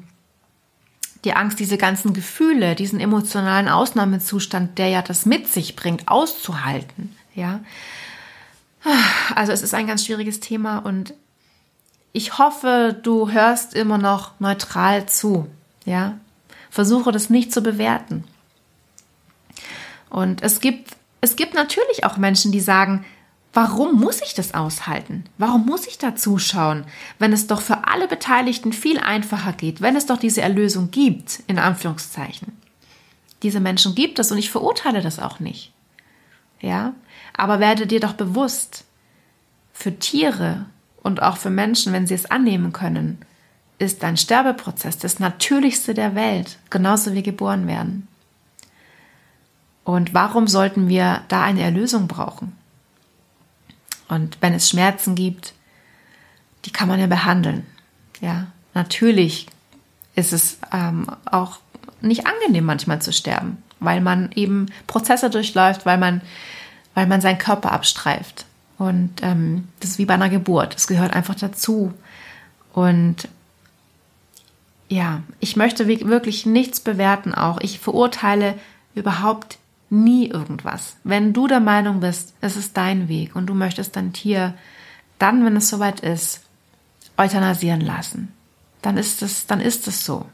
[1.26, 7.16] die Angst, diese ganzen Gefühle, diesen emotionalen Ausnahmezustand, der ja das mit sich bringt, auszuhalten.
[7.36, 7.62] Ja.
[9.36, 11.14] Also es ist ein ganz schwieriges Thema und
[12.12, 15.48] ich hoffe, du hörst immer noch neutral zu.
[15.86, 16.18] Ja.
[16.70, 18.24] Versuche das nicht zu bewerten.
[20.10, 23.06] Und es gibt, es gibt natürlich auch Menschen, die sagen,
[23.52, 25.24] Warum muss ich das aushalten?
[25.40, 26.86] Warum muss ich da zuschauen,
[27.18, 31.42] wenn es doch für alle Beteiligten viel einfacher geht, wenn es doch diese Erlösung gibt,
[31.48, 32.56] in Anführungszeichen?
[33.42, 35.72] Diese Menschen gibt es und ich verurteile das auch nicht.
[36.62, 36.94] Ja?
[37.36, 38.86] Aber werde dir doch bewusst,
[39.74, 40.66] für Tiere
[41.02, 43.20] und auch für Menschen, wenn sie es annehmen können,
[43.78, 48.08] ist ein Sterbeprozess das Natürlichste der Welt, genauso wie geboren werden.
[49.86, 52.56] Und warum sollten wir da eine Erlösung brauchen?
[54.08, 55.54] Und wenn es Schmerzen gibt,
[56.66, 57.66] die kann man ja behandeln.
[58.20, 59.48] Ja, natürlich
[60.16, 61.60] ist es ähm, auch
[62.02, 66.22] nicht angenehm manchmal zu sterben, weil man eben Prozesse durchläuft, weil man,
[66.94, 68.46] weil man seinen Körper abstreift.
[68.80, 70.74] Und ähm, das ist wie bei einer Geburt.
[70.74, 71.94] Das gehört einfach dazu.
[72.74, 73.28] Und
[74.88, 77.60] ja, ich möchte wirklich nichts bewerten auch.
[77.60, 78.56] Ich verurteile
[78.96, 79.60] überhaupt
[79.90, 80.96] nie irgendwas.
[81.04, 84.56] Wenn du der Meinung bist, es ist dein Weg und du möchtest dein Tier
[85.20, 86.42] dann, wenn es soweit ist,
[87.18, 88.34] euthanasieren lassen,
[88.82, 90.26] dann ist es, dann ist es so.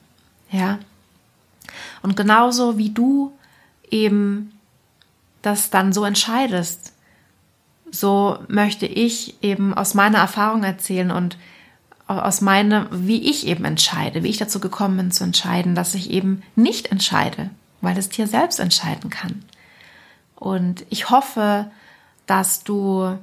[0.52, 0.78] Ja.
[2.04, 3.34] Und genauso wie du
[3.90, 4.52] eben
[5.42, 6.94] das dann so entscheidest,
[8.00, 11.38] so möchte ich eben aus meiner Erfahrung erzählen und
[12.08, 16.12] aus meiner, wie ich eben entscheide, wie ich dazu gekommen bin zu entscheiden, dass ich
[16.12, 17.50] eben nicht entscheide,
[17.82, 19.44] weil das Tier selbst entscheiden kann.
[20.36, 21.72] Und ich hoffe,
[22.28, 23.18] dass du,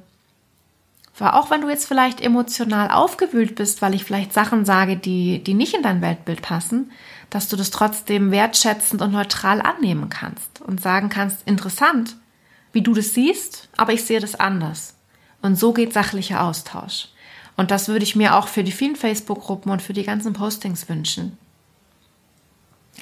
[1.19, 5.53] auch wenn du jetzt vielleicht emotional aufgewühlt bist, weil ich vielleicht Sachen sage, die, die
[5.53, 6.91] nicht in dein Weltbild passen,
[7.29, 12.17] dass du das trotzdem wertschätzend und neutral annehmen kannst und sagen kannst, interessant,
[12.73, 14.95] wie du das siehst, aber ich sehe das anders.
[15.41, 17.07] Und so geht sachlicher Austausch.
[17.55, 20.89] Und das würde ich mir auch für die vielen Facebook-Gruppen und für die ganzen Postings
[20.89, 21.37] wünschen.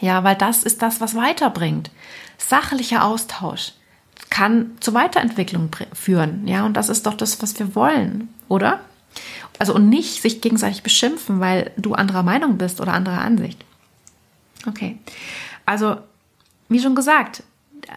[0.02, 1.92] Ja, weil das ist das, was weiterbringt.
[2.38, 3.74] Sachlicher Austausch
[4.30, 6.48] kann zur Weiterentwicklung führen.
[6.48, 8.82] Ja, und das ist doch das, was wir wollen, oder?
[9.60, 13.64] Also und nicht sich gegenseitig beschimpfen, weil du anderer Meinung bist oder anderer Ansicht.
[14.66, 14.98] Okay.
[15.66, 15.98] Also,
[16.70, 17.44] wie schon gesagt,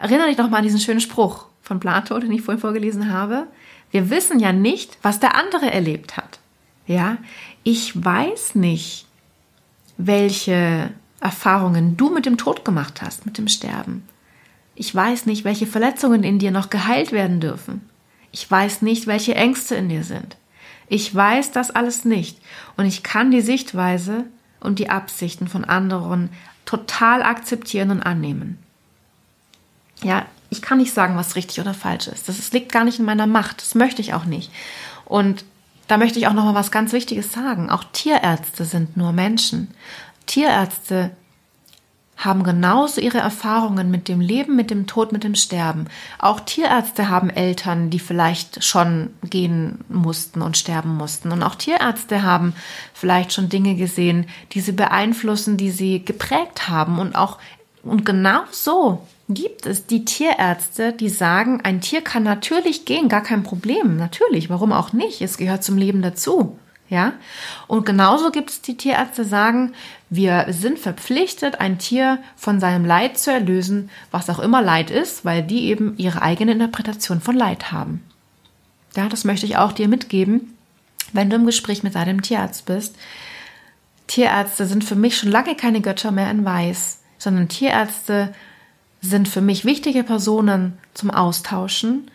[0.03, 3.49] erinnere dich doch mal an diesen schönen Spruch von Plato, den ich vorhin vorgelesen habe.
[3.91, 6.39] Wir wissen ja nicht, was der andere erlebt hat.
[6.87, 7.17] Ja,
[7.63, 9.07] ich weiß nicht,
[9.97, 10.91] welche
[11.21, 14.07] Erfahrungen du mit dem Tod gemacht hast, mit dem Sterben.
[14.75, 17.89] Ich weiß nicht, welche Verletzungen in dir noch geheilt werden dürfen.
[18.31, 20.37] Ich weiß nicht, welche Ängste in dir sind.
[20.89, 22.39] Ich weiß das alles nicht
[22.77, 24.27] und ich kann die Sichtweise
[24.61, 26.29] und die Absichten von anderen
[26.67, 28.59] total akzeptieren und annehmen.
[30.03, 32.29] Ja, ich kann nicht sagen, was richtig oder falsch ist.
[32.29, 33.61] Das liegt gar nicht in meiner Macht.
[33.61, 34.51] Das möchte ich auch nicht.
[35.05, 35.45] Und
[35.89, 37.71] da möchte ich auch noch mal was ganz Wichtiges sagen.
[37.71, 39.75] Auch Tierärzte sind nur Menschen.
[40.27, 41.11] Tierärzte
[42.17, 45.89] haben genauso ihre Erfahrungen mit dem Leben, mit dem Tod, mit dem Sterben.
[46.19, 51.33] Auch Tierärzte haben Eltern, die vielleicht schon gehen mussten und sterben mussten.
[51.33, 52.55] Und auch Tierärzte haben
[52.95, 57.01] vielleicht schon Dinge gesehen, die sie beeinflussen, die sie geprägt haben.
[57.01, 57.39] Und auch,
[57.83, 63.23] und genau so gibt es die Tierärzte, die sagen, ein Tier kann natürlich gehen, gar
[63.23, 63.97] kein Problem.
[63.97, 65.23] Natürlich, warum auch nicht?
[65.23, 66.59] Es gehört zum Leben dazu.
[66.91, 67.15] Ja?
[67.67, 69.73] Und genauso gibt es die Tierärzte, die sagen,
[70.11, 75.25] wir sind verpflichtet, ein Tier von seinem Leid zu erlösen, was auch immer Leid ist,
[75.25, 78.05] weil die eben ihre eigene Interpretation von Leid haben.
[78.97, 80.57] Ja, das möchte ich auch dir mitgeben,
[81.13, 82.97] wenn du im Gespräch mit deinem Tierarzt bist.
[84.07, 88.35] Tierärzte sind für mich schon lange keine Götter mehr in Weiß, sondern Tierärzte
[89.05, 92.11] sind für mich wichtige Personen zum Austauschen,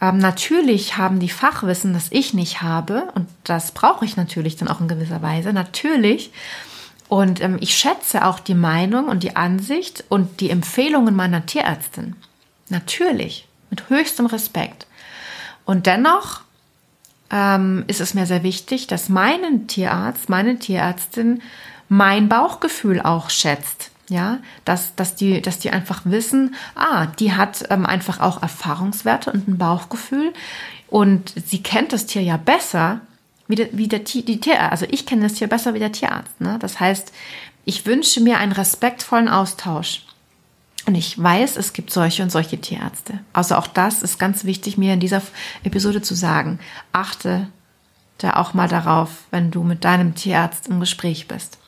[0.00, 4.68] ähm, natürlich haben die Fachwissen, das ich nicht habe, und das brauche ich natürlich dann
[4.68, 6.32] auch in gewisser Weise, natürlich.
[7.08, 12.16] Und ähm, ich schätze auch die Meinung und die Ansicht und die Empfehlungen meiner Tierärztin.
[12.68, 14.86] Natürlich, mit höchstem Respekt.
[15.64, 16.40] Und dennoch
[17.30, 21.42] ähm, ist es mir sehr wichtig, dass mein Tierarzt, meine Tierärztin
[21.88, 27.64] mein Bauchgefühl auch schätzt ja, dass, dass, die, dass die einfach wissen, ah, die hat
[27.70, 30.32] ähm, einfach auch Erfahrungswerte und ein Bauchgefühl
[30.88, 33.00] und sie kennt das Tier ja besser
[33.48, 36.40] wie der, wie der die Tier, also ich kenne das Tier besser wie der Tierarzt.
[36.40, 36.58] Ne?
[36.60, 37.12] Das heißt,
[37.68, 40.06] Ich wünsche mir einen respektvollen Austausch.
[40.86, 43.18] Und ich weiß, es gibt solche und solche Tierärzte.
[43.32, 45.20] Also auch das ist ganz wichtig, mir in dieser
[45.64, 46.60] Episode zu sagen.
[46.92, 47.48] Achte
[48.18, 51.58] da auch mal darauf, wenn du mit deinem Tierarzt im Gespräch bist.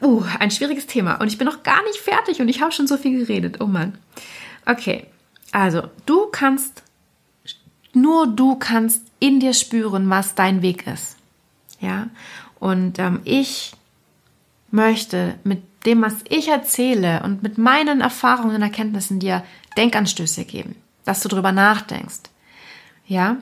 [0.00, 1.14] Uh, ein schwieriges Thema.
[1.14, 3.60] Und ich bin noch gar nicht fertig und ich habe schon so viel geredet.
[3.60, 3.98] Oh Mann.
[4.66, 5.06] Okay.
[5.52, 6.82] Also, du kannst,
[7.94, 11.16] nur du kannst in dir spüren, was dein Weg ist.
[11.80, 12.08] Ja.
[12.60, 13.72] Und ähm, ich
[14.70, 19.44] möchte mit dem, was ich erzähle und mit meinen Erfahrungen und Erkenntnissen dir
[19.76, 22.30] Denkanstöße geben, dass du darüber nachdenkst.
[23.06, 23.38] Ja.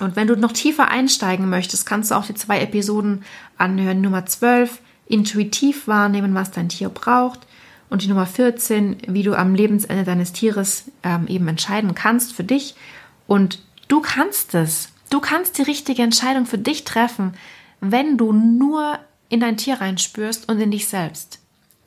[0.00, 3.24] Und wenn du noch tiefer einsteigen möchtest, kannst du auch die zwei Episoden
[3.56, 4.00] anhören.
[4.00, 7.40] Nummer 12 intuitiv wahrnehmen, was dein Tier braucht.
[7.90, 12.44] Und die Nummer 14, wie du am Lebensende deines Tieres ähm, eben entscheiden kannst für
[12.44, 12.74] dich.
[13.26, 14.88] Und du kannst es.
[15.10, 17.34] Du kannst die richtige Entscheidung für dich treffen,
[17.80, 18.98] wenn du nur
[19.28, 21.38] in dein Tier reinspürst und in dich selbst.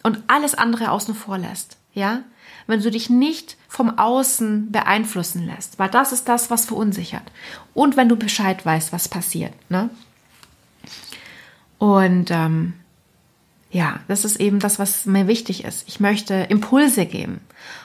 [0.04, 1.78] Und alles andere außen vor lässt.
[1.94, 2.22] Ja?
[2.68, 7.24] Wenn du dich nicht vom Außen beeinflussen lässt, weil das ist das, was verunsichert.
[7.74, 9.54] Und wenn du Bescheid weißt, was passiert.
[9.70, 9.90] Ne?
[11.80, 12.74] Und ähm,
[13.70, 15.88] ja, das ist eben das, was mir wichtig ist.
[15.88, 17.42] Ich möchte Impulse geben.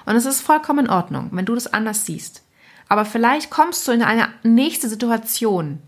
[0.07, 2.43] Und es ist vollkommen in Ordnung, wenn du das anders siehst.
[2.89, 5.81] Aber vielleicht kommst du in eine nächste Situation,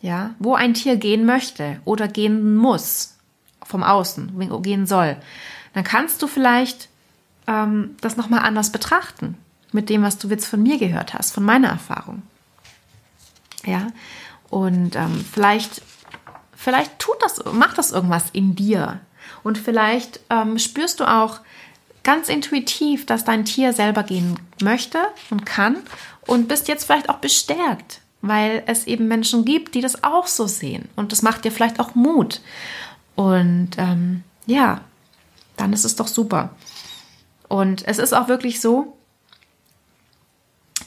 [0.00, 3.16] ja, wo ein Tier gehen möchte oder gehen muss,
[3.62, 5.16] vom Außen, gehen soll.
[5.72, 6.88] Dann kannst du vielleicht
[7.46, 9.38] ähm, das nochmal anders betrachten,
[9.72, 12.22] mit dem, was du jetzt von mir gehört hast, von meiner Erfahrung.
[13.64, 13.88] Ja,
[14.50, 15.82] und ähm, vielleicht,
[16.54, 19.00] vielleicht tut das, macht das irgendwas in dir,
[19.42, 21.40] und vielleicht ähm, spürst du auch
[22.02, 24.98] ganz intuitiv, dass dein Tier selber gehen möchte
[25.30, 25.78] und kann
[26.26, 30.46] und bist jetzt vielleicht auch bestärkt, weil es eben Menschen gibt, die das auch so
[30.46, 30.88] sehen.
[30.96, 32.40] Und das macht dir vielleicht auch Mut.
[33.16, 34.82] Und ähm, ja,
[35.56, 36.50] dann ist es doch super.
[37.48, 38.96] Und es ist auch wirklich so,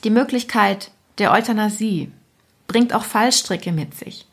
[0.03, 2.11] die Möglichkeit der Euthanasie
[2.67, 4.25] bringt auch Fallstricke mit sich.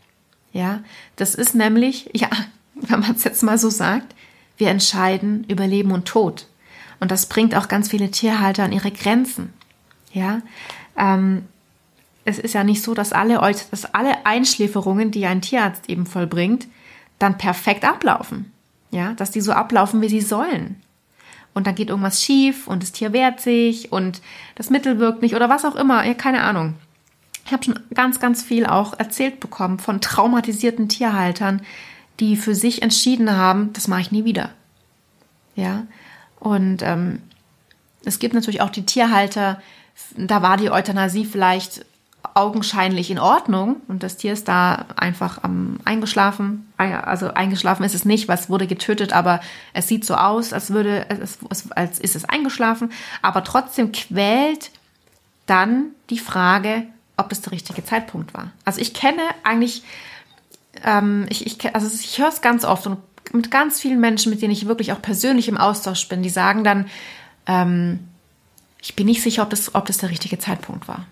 [0.53, 0.83] Ja,
[1.17, 2.31] das ist nämlich, ja,
[2.75, 4.15] wenn man es jetzt mal so sagt,
[4.57, 6.47] wir entscheiden über Leben und Tod.
[7.01, 9.53] Und das bringt auch ganz viele Tierhalter an ihre Grenzen.
[10.13, 10.43] Ja,
[10.97, 11.45] ähm,
[12.25, 13.35] es ist ja nicht so, dass alle,
[13.71, 16.67] dass alle Einschläferungen, die ein Tierarzt eben vollbringt,
[17.19, 18.53] dann perfekt ablaufen.
[18.91, 20.77] Ja, dass die so ablaufen, wie sie sollen.
[21.53, 24.23] Und dann geht irgendwas schief und das Tier wehrt sich und
[24.57, 26.05] das Mittel wirkt nicht oder was auch immer.
[26.05, 26.75] Ja, keine Ahnung.
[27.47, 31.61] Ich habe schon ganz, ganz viel auch erzählt bekommen von traumatisierten Tierhaltern,
[32.21, 34.51] die für sich entschieden haben, das mache ich nie wieder.
[35.57, 35.87] Ja,
[36.41, 37.23] und ähm,
[38.05, 39.61] es gibt natürlich auch die Tierhalter,
[40.17, 41.85] da war die Euthanasie vielleicht
[42.35, 46.73] augenscheinlich in Ordnung und das Tier ist da einfach ähm, eingeschlafen.
[46.77, 49.41] Also eingeschlafen ist es nicht, was wurde getötet, aber
[49.73, 51.39] es sieht so aus, als würde es,
[51.71, 52.91] als ist es eingeschlafen.
[53.23, 54.71] Aber trotzdem quält
[55.47, 56.87] dann die Frage,
[57.17, 58.51] ob das der richtige Zeitpunkt war.
[58.65, 59.85] Also ich kenne eigentlich
[60.83, 62.99] ähm, ich, ich, also ich höre es ganz oft und
[63.33, 66.65] mit ganz vielen Menschen, mit denen ich wirklich auch persönlich im Austausch bin, die sagen
[66.65, 66.87] dann,
[67.47, 68.09] ähm,
[68.81, 71.07] ich bin nicht sicher, ob das, ob das der richtige Zeitpunkt war.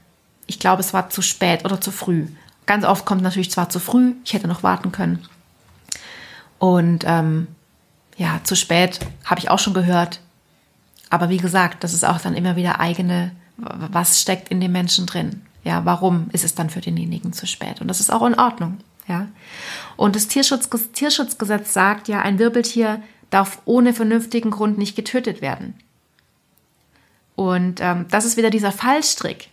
[0.46, 2.26] Ich glaube, es war zu spät oder zu früh.
[2.66, 5.26] Ganz oft kommt natürlich zwar zu früh, ich hätte noch warten können.
[6.58, 7.48] Und ähm,
[8.16, 10.20] ja, zu spät habe ich auch schon gehört.
[11.10, 15.06] Aber wie gesagt, das ist auch dann immer wieder eigene, was steckt in dem Menschen
[15.06, 15.42] drin.
[15.64, 17.80] Ja, warum ist es dann für denjenigen zu spät?
[17.80, 18.78] Und das ist auch in Ordnung.
[19.09, 19.28] Ja?
[19.96, 25.74] Und das Tierschutz, Tierschutzgesetz sagt ja, ein Wirbeltier darf ohne vernünftigen Grund nicht getötet werden.
[27.34, 29.48] Und ähm, das ist wieder dieser Fallstrick.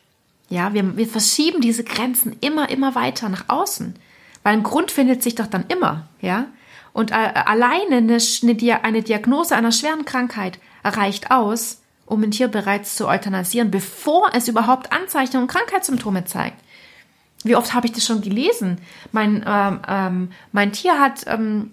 [0.49, 3.95] Ja, wir, wir verschieben diese Grenzen immer, immer weiter nach außen.
[4.43, 6.47] Weil ein Grund findet sich doch dann immer, ja.
[6.91, 12.47] Und äh, alleine eine, eine, eine Diagnose einer schweren Krankheit reicht aus, um ein Tier
[12.47, 16.57] bereits zu euthanasieren, bevor es überhaupt Anzeichen und Krankheitssymptome zeigt.
[17.43, 18.79] Wie oft habe ich das schon gelesen?
[19.11, 21.71] Mein, ähm, ähm, mein Tier hat ähm,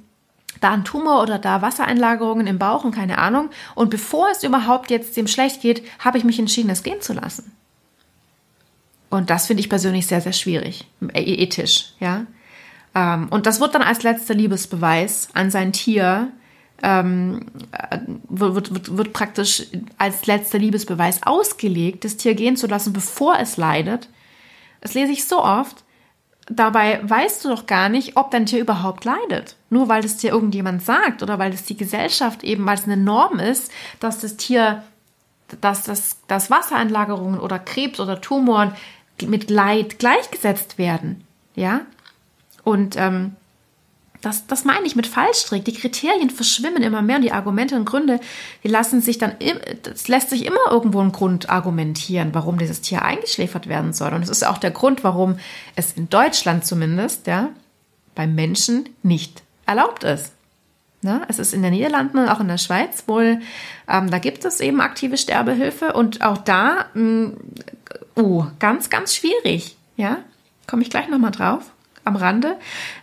[0.60, 3.50] da einen Tumor oder da Wassereinlagerungen im Bauch und keine Ahnung.
[3.74, 7.12] Und bevor es überhaupt jetzt dem schlecht geht, habe ich mich entschieden, es gehen zu
[7.12, 7.52] lassen.
[9.10, 12.26] Und das finde ich persönlich sehr, sehr schwierig, äh, ethisch, ja.
[12.94, 16.32] Ähm, und das wird dann als letzter Liebesbeweis an sein Tier
[16.82, 17.98] ähm, äh,
[18.28, 19.64] wird, wird, wird praktisch
[19.98, 24.08] als letzter Liebesbeweis ausgelegt, das Tier gehen zu lassen, bevor es leidet
[24.86, 25.82] das lese ich so oft.
[26.48, 29.56] Dabei weißt du doch gar nicht, ob dein Tier überhaupt leidet.
[29.68, 32.96] Nur weil es dir irgendjemand sagt oder weil es die Gesellschaft eben, weil es eine
[32.96, 34.84] Norm ist, dass das Tier,
[35.60, 38.76] dass das, dass Wassereinlagerungen oder Krebs oder Tumoren
[39.20, 41.24] mit Leid gleichgesetzt werden.
[41.56, 41.80] Ja?
[42.62, 43.34] Und ähm,
[44.26, 45.64] das, das meine ich mit Fallstrick.
[45.64, 48.18] Die Kriterien verschwimmen immer mehr und die Argumente und Gründe,
[48.64, 49.36] die lassen sich dann,
[49.84, 54.12] das lässt sich immer irgendwo ein Grund argumentieren, warum dieses Tier eingeschläfert werden soll.
[54.12, 55.38] Und es ist auch der Grund, warum
[55.76, 57.50] es in Deutschland zumindest, ja,
[58.16, 60.32] beim Menschen nicht erlaubt ist.
[61.02, 61.22] Ne?
[61.28, 63.40] Es ist in den Niederlanden und auch in der Schweiz wohl,
[63.88, 67.36] ähm, da gibt es eben aktive Sterbehilfe und auch da, mh, mm,
[68.16, 69.76] oh, ganz, ganz schwierig.
[69.96, 70.18] Ja,
[70.66, 71.70] komme ich gleich nochmal drauf
[72.06, 72.56] am Rande.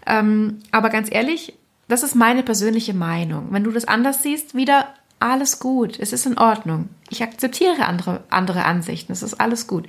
[0.08, 1.54] Ähm, aber ganz ehrlich,
[1.88, 3.48] das ist meine persönliche Meinung.
[3.52, 4.88] Wenn du das anders siehst, wieder
[5.20, 6.00] alles gut.
[6.00, 6.90] Es ist in Ordnung.
[7.10, 9.12] Ich akzeptiere andere, andere Ansichten.
[9.12, 9.88] Es ist alles gut.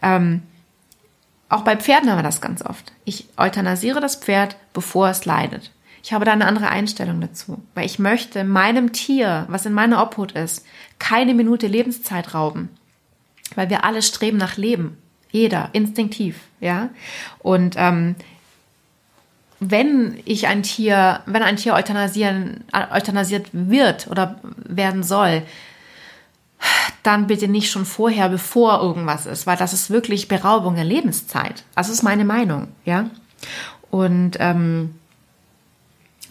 [0.00, 0.42] Ähm,
[1.48, 2.92] auch bei Pferden haben wir das ganz oft.
[3.04, 5.70] Ich euthanasiere das Pferd, bevor es leidet.
[6.02, 10.02] Ich habe da eine andere Einstellung dazu, weil ich möchte meinem Tier, was in meiner
[10.02, 10.66] Obhut ist,
[10.98, 12.70] keine Minute Lebenszeit rauben,
[13.54, 14.98] weil wir alle streben nach Leben,
[15.30, 16.88] jeder instinktiv, ja.
[17.38, 18.16] Und ähm,
[19.70, 25.42] wenn ich ein Tier, wenn ein Tier euthanasieren, euthanasiert wird oder werden soll,
[27.02, 31.64] dann bitte nicht schon vorher, bevor irgendwas ist, weil das ist wirklich Beraubung der Lebenszeit.
[31.74, 33.10] Das ist meine Meinung, ja.
[33.90, 34.94] Und ähm,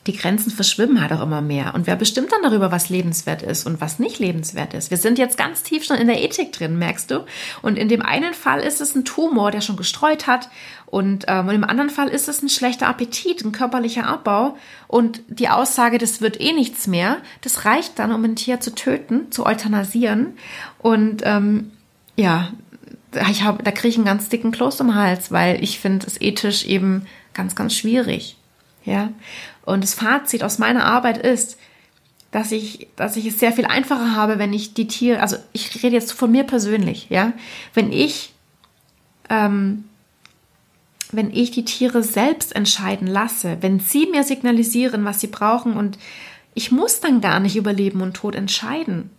[0.07, 1.75] die Grenzen verschwimmen halt auch immer mehr.
[1.75, 4.89] Und wer bestimmt dann darüber, was lebenswert ist und was nicht lebenswert ist?
[4.89, 7.25] Wir sind jetzt ganz tief schon in der Ethik drin, merkst du?
[7.61, 10.49] Und in dem einen Fall ist es ein Tumor, der schon gestreut hat.
[10.87, 14.57] Und ähm, im anderen Fall ist es ein schlechter Appetit, ein körperlicher Abbau.
[14.87, 18.73] Und die Aussage, das wird eh nichts mehr, das reicht dann, um ein Tier zu
[18.73, 20.33] töten, zu euthanasieren.
[20.79, 21.71] Und ähm,
[22.15, 22.51] ja,
[23.29, 26.19] ich hab, da kriege ich einen ganz dicken Kloß im Hals, weil ich finde es
[26.19, 28.37] ethisch eben ganz, ganz schwierig.
[28.83, 29.11] Ja.
[29.63, 31.57] Und das Fazit aus meiner Arbeit ist,
[32.31, 35.83] dass ich, dass ich es sehr viel einfacher habe, wenn ich die Tiere, also ich
[35.83, 37.33] rede jetzt von mir persönlich, ja,
[37.73, 38.33] wenn ich,
[39.29, 39.83] ähm,
[41.11, 45.97] wenn ich die Tiere selbst entscheiden lasse, wenn sie mir signalisieren, was sie brauchen und
[46.53, 49.09] ich muss dann gar nicht über Leben und Tod entscheiden.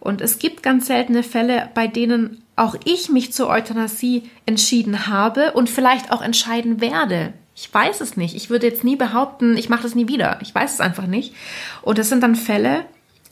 [0.00, 5.52] Und es gibt ganz seltene Fälle, bei denen auch ich mich zur Euthanasie entschieden habe
[5.52, 7.32] und vielleicht auch entscheiden werde.
[7.54, 8.34] Ich weiß es nicht.
[8.34, 10.38] Ich würde jetzt nie behaupten, ich mache das nie wieder.
[10.42, 11.34] Ich weiß es einfach nicht.
[11.82, 12.84] Und das sind dann Fälle,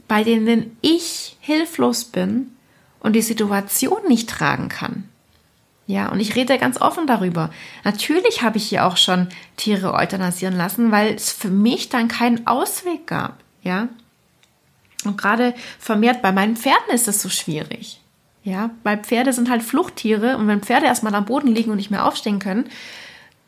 [0.06, 2.52] bei denen ich hilflos bin
[3.00, 5.08] und die Situation nicht tragen kann.
[5.86, 7.50] Ja, und ich rede ganz offen darüber.
[7.82, 12.46] Natürlich habe ich hier auch schon Tiere euthanasieren lassen, weil es für mich dann keinen
[12.46, 13.38] Ausweg gab.
[13.62, 13.88] Ja.
[15.04, 18.00] Und gerade vermehrt bei meinen Pferden ist es so schwierig.
[18.44, 21.90] Ja, weil Pferde sind halt Fluchttiere und wenn Pferde erstmal am Boden liegen und nicht
[21.90, 22.68] mehr aufstehen können,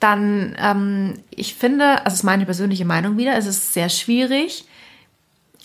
[0.04, 4.66] dann, ähm, ich finde, also ist meine persönliche Meinung wieder, es ist sehr schwierig,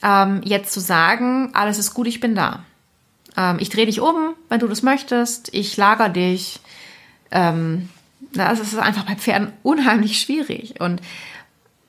[0.01, 2.63] ähm, jetzt zu sagen, alles ist gut, ich bin da.
[3.35, 6.61] Ähm, ich drehe dich um, wenn du das möchtest, ich lager dich.
[7.31, 7.89] Ähm,
[8.31, 10.79] das ist einfach bei Pferden unheimlich schwierig.
[10.79, 11.01] Und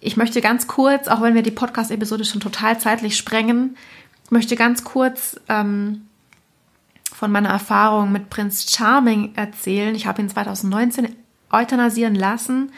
[0.01, 3.76] ich möchte ganz kurz, auch wenn wir die Podcast-Episode schon total zeitlich sprengen,
[4.28, 6.09] möchte ganz kurz ähm,
[7.14, 9.94] von meiner Erfahrung mit Prinz Charming erzählen.
[9.94, 11.14] Ich habe ihn 2019
[11.51, 12.72] euthanasieren lassen.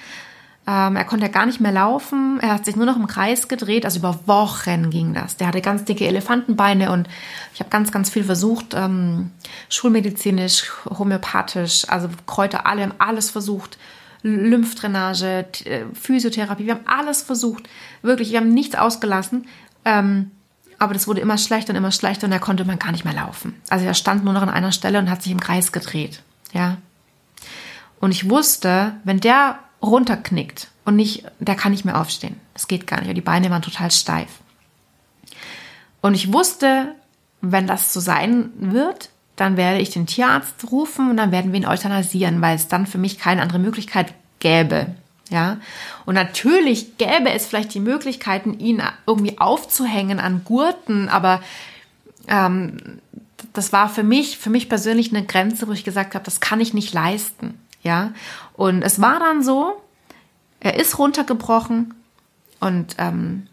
[0.64, 2.38] Ähm, er konnte ja gar nicht mehr laufen.
[2.40, 3.84] Er hat sich nur noch im Kreis gedreht.
[3.84, 5.36] Also über Wochen ging das.
[5.36, 7.08] Der hatte ganz dicke Elefantenbeine und
[7.52, 8.74] ich habe ganz, ganz viel versucht.
[8.74, 9.30] Ähm,
[9.68, 13.76] schulmedizinisch, homöopathisch, also Kräuter, alle haben alles versucht.
[14.22, 17.68] Lymphdrainage, äh, Physiotherapie, wir haben alles versucht.
[18.02, 19.48] Wirklich, wir haben nichts ausgelassen.
[19.84, 20.30] Ähm,
[20.78, 23.14] aber das wurde immer schlechter und immer schlechter und er konnte man gar nicht mehr
[23.14, 23.60] laufen.
[23.68, 26.22] Also er stand nur noch an einer Stelle und hat sich im Kreis gedreht.
[26.52, 26.76] Ja,
[28.03, 32.34] und ich wusste, wenn der runterknickt und nicht, der kann nicht mehr aufstehen.
[32.53, 33.16] Das geht gar nicht.
[33.16, 34.28] Die Beine waren total steif.
[36.00, 36.96] Und ich wusste,
[37.42, 41.61] wenn das so sein wird, dann werde ich den Tierarzt rufen und dann werden wir
[41.61, 44.88] ihn euthanasieren, weil es dann für mich keine andere Möglichkeit gäbe.
[45.30, 45.59] Ja.
[46.05, 51.40] Und natürlich gäbe es vielleicht die Möglichkeiten, ihn irgendwie aufzuhängen an Gurten, aber
[52.26, 52.98] ähm,
[53.53, 56.59] das war für mich, für mich persönlich eine Grenze, wo ich gesagt habe, das kann
[56.59, 57.61] ich nicht leisten.
[57.82, 58.12] Ja,
[58.54, 59.80] und es war dann so,
[60.60, 61.94] er ist runtergebrochen
[62.60, 63.48] und ähm,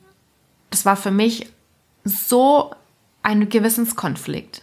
[0.69, 1.47] das war für mich
[2.03, 2.71] so
[3.23, 4.61] ein Gewissenskonflikt.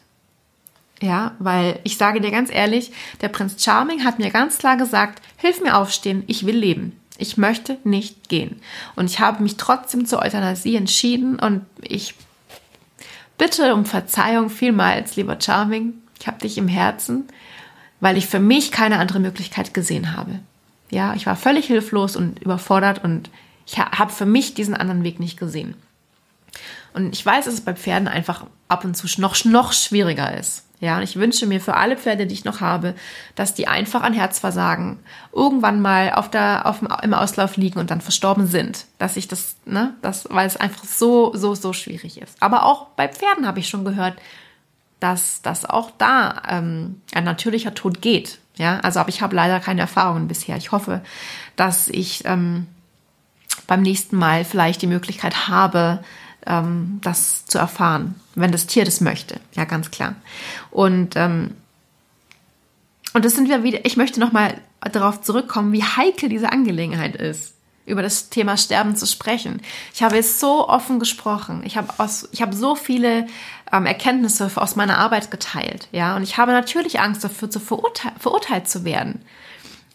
[1.02, 5.20] Ja, weil ich sage dir ganz ehrlich, der Prinz Charming hat mir ganz klar gesagt,
[5.36, 6.98] hilf mir aufstehen, ich will leben.
[7.18, 8.60] Ich möchte nicht gehen.
[8.94, 12.14] Und ich habe mich trotzdem zur Euthanasie entschieden und ich
[13.36, 15.94] bitte um Verzeihung vielmals, lieber Charming.
[16.18, 17.28] Ich habe dich im Herzen
[18.00, 20.40] weil ich für mich keine andere Möglichkeit gesehen habe.
[20.90, 23.30] Ja, ich war völlig hilflos und überfordert und
[23.66, 25.74] ich habe für mich diesen anderen Weg nicht gesehen.
[26.94, 30.64] Und ich weiß, dass es bei Pferden einfach ab und zu noch, noch schwieriger ist.
[30.78, 32.94] Ja, und ich wünsche mir für alle Pferde, die ich noch habe,
[33.34, 34.98] dass die einfach an Herzversagen
[35.32, 38.84] irgendwann mal auf der, auf dem, im Auslauf liegen und dann verstorben sind.
[38.98, 42.36] Dass ich das, ne, das, weil es einfach so, so, so schwierig ist.
[42.40, 44.18] Aber auch bei Pferden habe ich schon gehört,
[45.00, 48.38] dass, dass auch da ähm, ein natürlicher Tod geht.
[48.56, 50.56] Ja, also aber ich habe leider keine Erfahrungen bisher.
[50.56, 51.02] Ich hoffe,
[51.56, 52.66] dass ich ähm,
[53.66, 56.02] beim nächsten Mal vielleicht die Möglichkeit habe,
[56.46, 59.40] ähm, das zu erfahren, wenn das Tier das möchte.
[59.54, 60.14] Ja, ganz klar.
[60.70, 61.54] Und ähm,
[63.16, 63.84] und das sind wir wieder.
[63.84, 67.54] Ich möchte noch mal darauf zurückkommen, wie heikel diese Angelegenheit ist,
[67.86, 69.62] über das Thema Sterben zu sprechen.
[69.94, 71.62] Ich habe jetzt so offen gesprochen.
[71.64, 73.26] Ich habe aus, ich habe so viele
[73.72, 76.16] ähm, Erkenntnisse aus meiner Arbeit geteilt, ja.
[76.16, 79.22] Und ich habe natürlich Angst dafür, zu verurteil verurteilt zu werden,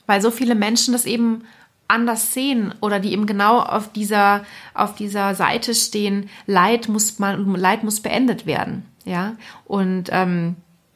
[0.05, 1.43] weil so viele Menschen das eben
[1.87, 7.53] anders sehen oder die eben genau auf dieser, auf dieser Seite stehen, Leid muss man,
[7.55, 8.85] Leid muss beendet werden.
[9.03, 9.35] Ja.
[9.65, 10.55] Und ähm,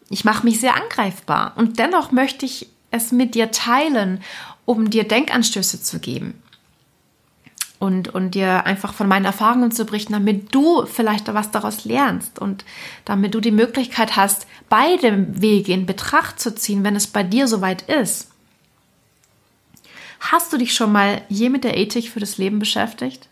[0.10, 1.54] ich mache mich sehr angreifbar.
[1.58, 4.22] Und dennoch möchte ich es mit dir teilen,
[4.64, 6.42] um dir Denkanstöße zu geben.
[7.78, 12.40] Und, und dir einfach von meinen Erfahrungen zu berichten, damit du vielleicht was daraus lernst
[12.40, 12.64] und
[13.04, 17.48] damit du die Möglichkeit hast, beide Wege in Betracht zu ziehen, wenn es bei dir
[17.50, 18.32] soweit ist.
[20.32, 23.28] Hast du dich schon mal je mit der Ethik für das Leben beschäftigt?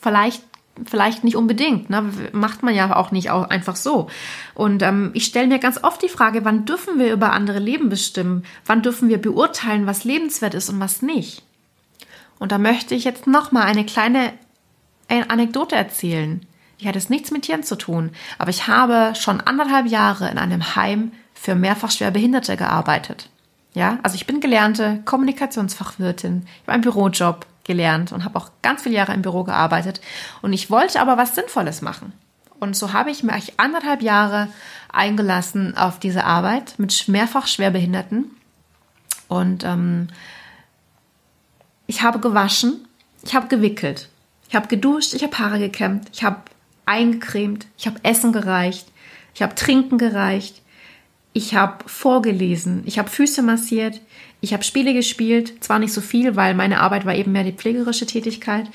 [0.00, 0.42] Vielleicht,
[0.84, 2.10] vielleicht nicht unbedingt, ne?
[2.32, 4.08] macht man ja auch nicht auch einfach so.
[4.54, 7.88] Und ähm, ich stelle mir ganz oft die Frage, wann dürfen wir über andere Leben
[7.88, 8.44] bestimmen?
[8.64, 11.42] Wann dürfen wir beurteilen, was lebenswert ist und was nicht?
[12.42, 14.32] Und da möchte ich jetzt noch mal eine kleine
[15.28, 16.44] Anekdote erzählen.
[16.80, 20.38] Die hat jetzt nichts mit Tieren zu tun, aber ich habe schon anderthalb Jahre in
[20.38, 23.30] einem Heim für mehrfach schwerbehinderte gearbeitet.
[23.74, 26.42] Ja, also ich bin gelernte Kommunikationsfachwirtin.
[26.44, 30.00] Ich habe einen Bürojob gelernt und habe auch ganz viele Jahre im Büro gearbeitet.
[30.40, 32.12] Und ich wollte aber was Sinnvolles machen.
[32.58, 34.48] Und so habe ich mich anderthalb Jahre
[34.92, 38.32] eingelassen auf diese Arbeit mit mehrfach Schwerbehinderten.
[39.28, 40.08] Und ähm,
[41.92, 42.88] ich habe gewaschen,
[43.22, 44.08] ich habe gewickelt,
[44.48, 46.38] ich habe geduscht, ich habe Haare gekämmt, ich habe
[46.86, 48.86] eingecremt, ich habe Essen gereicht,
[49.34, 50.62] ich habe Trinken gereicht,
[51.34, 54.00] ich habe vorgelesen, ich habe Füße massiert,
[54.40, 57.52] ich habe Spiele gespielt, zwar nicht so viel, weil meine Arbeit war eben mehr die
[57.52, 58.70] pflegerische Tätigkeit,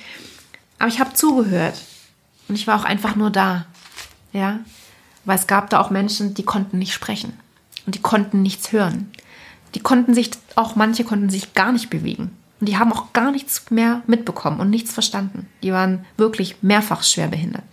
[0.78, 1.82] aber ich habe zugehört
[2.47, 3.65] und ich war auch einfach nur da,
[4.32, 4.59] ja,
[5.26, 7.34] weil es gab da auch Menschen, die konnten nicht sprechen
[7.88, 9.11] und die konnten nichts hören,
[9.74, 13.32] die konnten sich auch manche konnten sich gar nicht bewegen und die haben auch gar
[13.32, 15.47] nichts mehr mitbekommen und nichts verstanden.
[15.64, 17.64] Die waren wirklich mehrfach schwer behindert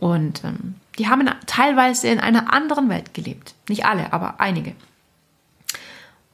[0.00, 3.54] und ähm, die haben teilweise in einer anderen Welt gelebt.
[3.68, 4.74] Nicht alle, aber einige.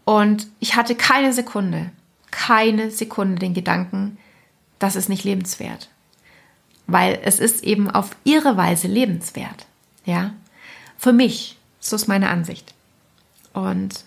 [0.05, 1.91] Und ich hatte keine Sekunde,
[2.31, 4.19] keine Sekunde den Gedanken,
[4.79, 5.89] das ist nicht lebenswert.
[6.87, 9.67] Weil es ist eben auf ihre Weise lebenswert.
[10.05, 10.33] Ja.
[10.97, 12.73] Für mich, so ist meine Ansicht.
[13.53, 14.05] Und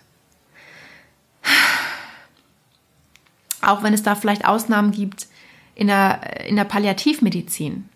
[3.61, 5.27] auch wenn es da vielleicht Ausnahmen gibt
[5.75, 7.87] in der, in der Palliativmedizin,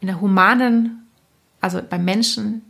[0.00, 1.02] in der humanen
[1.62, 2.62] also beim Menschen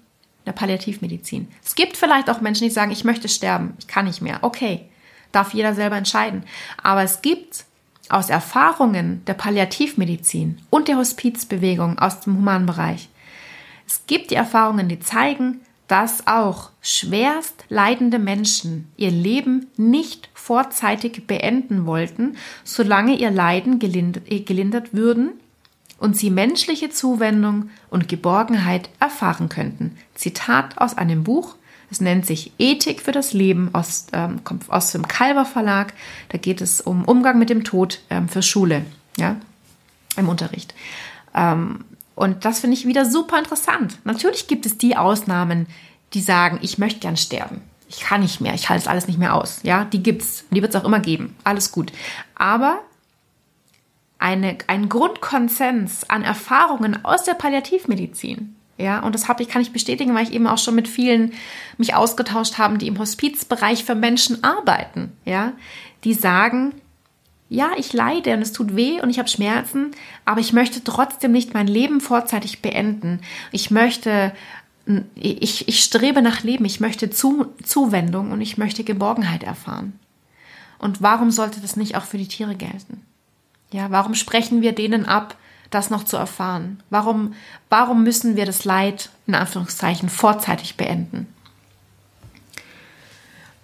[0.47, 1.49] der Palliativmedizin.
[1.65, 4.39] Es gibt vielleicht auch Menschen, die sagen, ich möchte sterben, ich kann nicht mehr.
[4.43, 4.89] Okay,
[5.33, 6.45] darf jeder selber entscheiden.
[6.83, 7.65] Aber es gibt
[8.09, 13.09] aus Erfahrungen der Palliativmedizin und der Hospizbewegung aus dem humanen Bereich,
[13.87, 15.61] es gibt die Erfahrungen, die zeigen,
[15.93, 24.25] dass auch schwerst leidende Menschen ihr Leben nicht vorzeitig beenden wollten, solange ihr Leiden gelindert,
[24.47, 25.33] gelindert würden
[25.99, 29.99] und sie menschliche Zuwendung und Geborgenheit erfahren könnten.
[30.15, 31.57] Zitat aus einem Buch.
[31.91, 35.93] Es nennt sich Ethik für das Leben aus, ähm, kommt aus dem Kalber Verlag.
[36.31, 38.87] Da geht es um Umgang mit dem Tod ähm, für Schule,
[39.19, 39.37] ja,
[40.17, 40.73] im Unterricht.
[41.35, 41.85] Ähm,
[42.15, 43.99] und das finde ich wieder super interessant.
[44.05, 45.67] Natürlich gibt es die Ausnahmen,
[46.15, 47.63] die sagen, ich möchte gern sterben.
[47.89, 49.61] Ich kann nicht mehr, ich halte es alles nicht mehr aus.
[49.63, 50.45] Ja, die gibt's.
[50.51, 51.37] Die wird es auch immer geben.
[51.45, 51.93] Alles gut.
[52.35, 52.81] Aber
[54.19, 58.57] eine, einen Grundkonsens an Erfahrungen aus der Palliativmedizin.
[58.79, 61.35] Ja, und das ich, kann ich bestätigen, weil ich eben auch schon mit vielen
[61.77, 65.13] mich ausgetauscht habe, die im Hospizbereich für Menschen arbeiten.
[65.25, 65.53] Ja,
[66.05, 66.73] die sagen,
[67.53, 69.91] ja, ich leide und es tut weh und ich habe Schmerzen,
[70.25, 73.21] aber ich möchte trotzdem nicht mein Leben vorzeitig beenden.
[73.51, 74.33] Ich möchte,
[75.15, 79.99] ich, ich strebe nach Leben, ich möchte Zu, Zuwendung und ich möchte Geborgenheit erfahren.
[80.79, 83.03] Und warum sollte das nicht auch für die Tiere gelten?
[83.71, 85.37] Ja, warum sprechen wir denen ab,
[85.69, 86.83] das noch zu erfahren?
[86.89, 87.35] Warum,
[87.69, 91.27] warum müssen wir das Leid in Anführungszeichen vorzeitig beenden?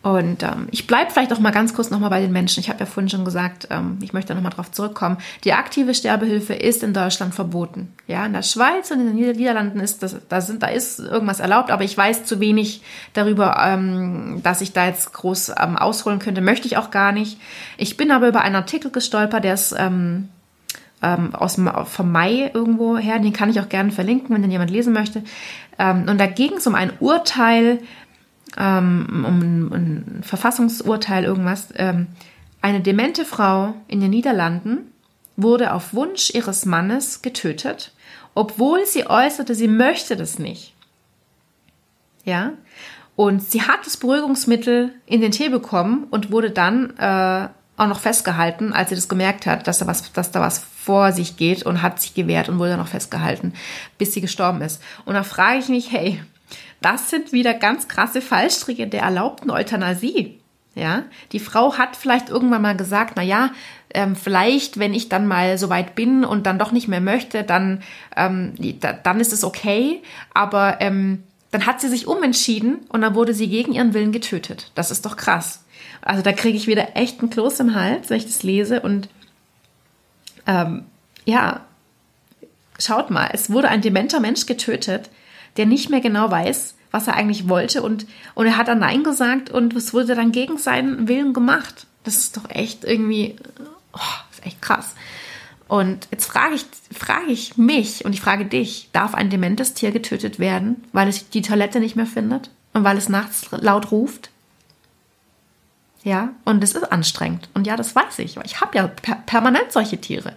[0.08, 2.60] Und ähm, ich bleibe vielleicht auch mal ganz kurz nochmal bei den Menschen.
[2.60, 5.18] Ich habe ja vorhin schon gesagt, ähm, ich möchte nochmal darauf zurückkommen.
[5.44, 7.92] Die aktive Sterbehilfe ist in Deutschland verboten.
[8.06, 11.40] Ja, in der Schweiz und in den Niederlanden ist das, da, sind, da ist irgendwas
[11.40, 12.80] erlaubt, aber ich weiß zu wenig
[13.12, 16.40] darüber, ähm, dass ich da jetzt groß ähm, ausholen könnte.
[16.40, 17.38] Möchte ich auch gar nicht.
[17.76, 20.30] Ich bin aber über einen Artikel gestolpert, der ist ähm,
[21.02, 23.18] ähm, aus vom Mai irgendwo her.
[23.18, 25.22] Den kann ich auch gerne verlinken, wenn den jemand lesen möchte.
[25.78, 27.80] Ähm, und da ging es um ein Urteil
[28.56, 31.68] ähm, um ein, ein, Verfassungsurteil, irgendwas.
[31.76, 32.08] Ähm,
[32.60, 34.92] eine demente Frau in den Niederlanden
[35.36, 37.92] wurde auf Wunsch ihres Mannes getötet,
[38.34, 40.74] obwohl sie äußerte, sie möchte das nicht.
[42.24, 42.52] Ja,
[43.16, 48.00] und sie hat das Beruhigungsmittel in den Tee bekommen und wurde dann äh, auch noch
[48.00, 51.64] festgehalten, als sie das gemerkt hat, dass da was, dass da was vor sich geht
[51.64, 53.54] und hat sich gewehrt und wurde dann noch festgehalten,
[53.98, 54.82] bis sie gestorben ist.
[55.04, 56.20] Und da frage ich mich, hey,
[56.80, 60.38] das sind wieder ganz krasse Fallstricke der erlaubten Euthanasie.
[60.74, 63.50] Ja, die Frau hat vielleicht irgendwann mal gesagt, na ja,
[63.94, 67.42] ähm, vielleicht, wenn ich dann mal so weit bin und dann doch nicht mehr möchte,
[67.42, 67.82] dann,
[68.16, 70.02] ähm, da, dann ist es okay.
[70.34, 74.70] Aber ähm, dann hat sie sich umentschieden und dann wurde sie gegen ihren Willen getötet.
[74.76, 75.64] Das ist doch krass.
[76.02, 78.80] Also da kriege ich wieder echt einen Kloß im Hals, wenn ich das lese.
[78.80, 79.08] Und
[80.46, 80.84] ähm,
[81.24, 81.62] ja,
[82.78, 85.10] schaut mal, es wurde ein dementer Mensch getötet,
[85.58, 89.04] der nicht mehr genau weiß, was er eigentlich wollte und, und er hat dann Nein
[89.04, 91.86] gesagt und es wurde dann gegen seinen Willen gemacht.
[92.04, 93.36] Das ist doch echt irgendwie,
[93.92, 93.98] oh,
[94.32, 94.94] ist echt krass.
[95.66, 96.64] Und jetzt frage ich,
[96.96, 101.28] frage ich mich und ich frage dich, darf ein dementes Tier getötet werden, weil es
[101.28, 104.30] die Toilette nicht mehr findet und weil es nachts laut ruft?
[106.04, 107.50] Ja, und es ist anstrengend.
[107.52, 110.36] Und ja, das weiß ich, weil ich habe ja per permanent solche Tiere.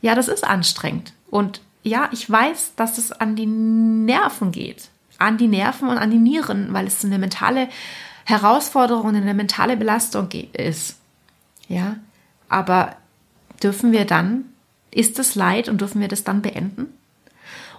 [0.00, 1.12] Ja, das ist anstrengend.
[1.28, 4.88] Und ja, ich weiß, dass es an die Nerven geht.
[5.18, 7.68] An die Nerven und an die Nieren, weil es eine mentale
[8.24, 10.96] Herausforderung, eine mentale Belastung ist.
[11.68, 11.96] Ja,
[12.48, 12.96] aber
[13.62, 14.44] dürfen wir dann,
[14.90, 16.86] ist es Leid und dürfen wir das dann beenden?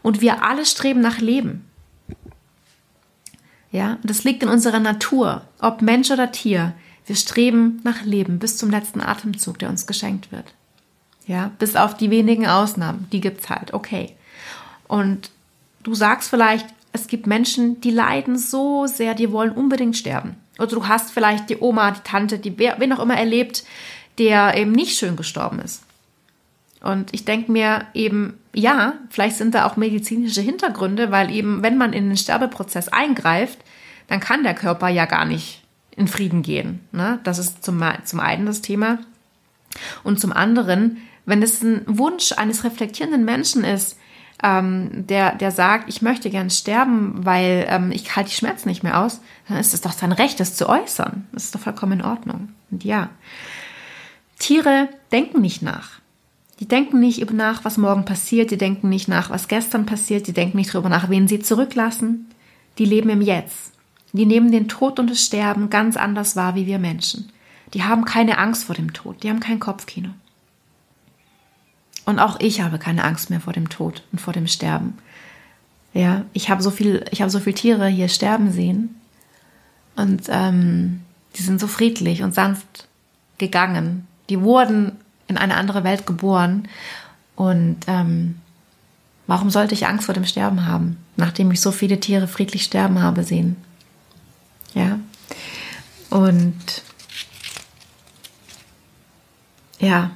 [0.01, 1.65] Und wir alle streben nach Leben.
[3.71, 6.73] Ja, das liegt in unserer Natur, ob Mensch oder Tier.
[7.05, 10.53] Wir streben nach Leben bis zum letzten Atemzug, der uns geschenkt wird.
[11.25, 14.13] Ja, bis auf die wenigen Ausnahmen, die gibt's halt, okay.
[14.87, 15.31] Und
[15.83, 20.35] du sagst vielleicht, es gibt Menschen, die leiden so sehr, die wollen unbedingt sterben.
[20.59, 23.63] Oder du hast vielleicht die Oma, die Tante, die wen auch immer erlebt,
[24.19, 25.81] der eben nicht schön gestorben ist.
[26.81, 31.77] Und ich denke mir eben, ja, vielleicht sind da auch medizinische Hintergründe, weil eben, wenn
[31.77, 33.57] man in den Sterbeprozess eingreift,
[34.07, 35.63] dann kann der Körper ja gar nicht
[35.95, 36.81] in Frieden gehen.
[36.91, 37.19] Ne?
[37.23, 38.99] Das ist zum, zum einen das Thema.
[40.03, 43.97] Und zum anderen wenn es ein Wunsch eines reflektierenden Menschen ist,
[44.43, 48.83] ähm, der, der sagt, ich möchte gern sterben, weil ähm, ich halte die Schmerzen nicht
[48.83, 51.27] mehr aus, dann ist es doch sein Recht, das zu äußern.
[51.31, 52.49] Das ist doch vollkommen in Ordnung.
[52.69, 53.09] Und ja,
[54.39, 56.01] Tiere denken nicht nach.
[56.59, 60.33] Die denken nicht nach, was morgen passiert, die denken nicht nach, was gestern passiert, die
[60.33, 62.29] denken nicht darüber nach, wen sie zurücklassen.
[62.77, 63.71] Die leben im Jetzt.
[64.11, 67.31] Die nehmen den Tod und das Sterben ganz anders wahr wie wir Menschen.
[67.73, 70.09] Die haben keine Angst vor dem Tod, die haben kein Kopfkino.
[72.05, 74.97] Und auch ich habe keine Angst mehr vor dem Tod und vor dem Sterben.
[75.93, 78.95] Ja, ich habe so viel, ich habe so viele Tiere hier sterben sehen
[79.95, 81.01] und ähm,
[81.35, 82.87] die sind so friedlich und sanft
[83.37, 84.07] gegangen.
[84.29, 84.93] Die wurden
[85.27, 86.67] in eine andere Welt geboren
[87.35, 88.39] und ähm,
[89.27, 93.01] warum sollte ich Angst vor dem Sterben haben, nachdem ich so viele Tiere friedlich sterben
[93.01, 93.55] habe sehen?
[94.73, 94.99] Ja,
[96.09, 96.83] und
[99.79, 100.11] ja,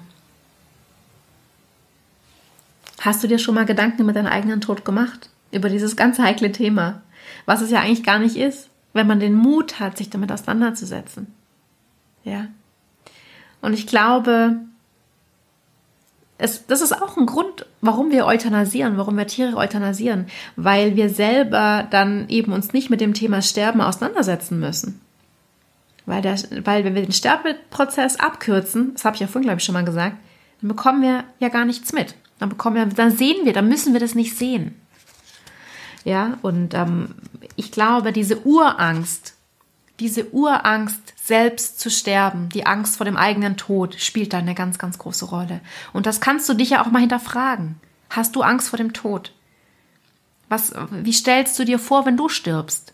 [2.99, 5.29] Hast du dir schon mal Gedanken über deinen eigenen Tod gemacht?
[5.51, 7.01] Über dieses ganz heikle Thema?
[7.45, 11.27] Was es ja eigentlich gar nicht ist, wenn man den Mut hat, sich damit auseinanderzusetzen.
[12.23, 12.47] Ja.
[13.61, 14.57] Und ich glaube,
[16.37, 21.09] es, das ist auch ein Grund, warum wir euthanasieren, warum wir Tiere euthanasieren, weil wir
[21.09, 25.01] selber dann eben uns nicht mit dem Thema Sterben auseinandersetzen müssen.
[26.05, 29.65] Weil, der, weil wenn wir den Sterbeprozess abkürzen, das habe ich ja vorhin, glaube ich,
[29.65, 30.15] schon mal gesagt,
[30.61, 32.15] dann bekommen wir ja gar nichts mit.
[32.39, 34.79] Dann bekommen wir, dann sehen wir, dann müssen wir das nicht sehen.
[36.03, 37.15] Ja, und ähm,
[37.55, 39.33] ich glaube, diese Urangst,
[39.99, 44.77] diese Urangst, selbst zu sterben, die Angst vor dem eigenen Tod, spielt da eine ganz,
[44.77, 45.59] ganz große Rolle.
[45.91, 47.75] Und das kannst du dich ja auch mal hinterfragen.
[48.09, 49.33] Hast du Angst vor dem Tod?
[50.49, 52.93] Was, wie stellst du dir vor, wenn du stirbst?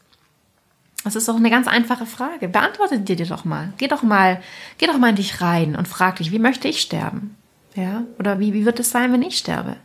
[1.03, 2.47] Das ist doch eine ganz einfache Frage.
[2.47, 3.73] Beantworte dir die doch mal.
[3.77, 4.41] Geh doch mal,
[4.77, 7.35] geh doch mal in dich rein und frag dich, wie möchte ich sterben?
[7.75, 9.77] Ja, oder wie, wie wird es sein, wenn ich sterbe?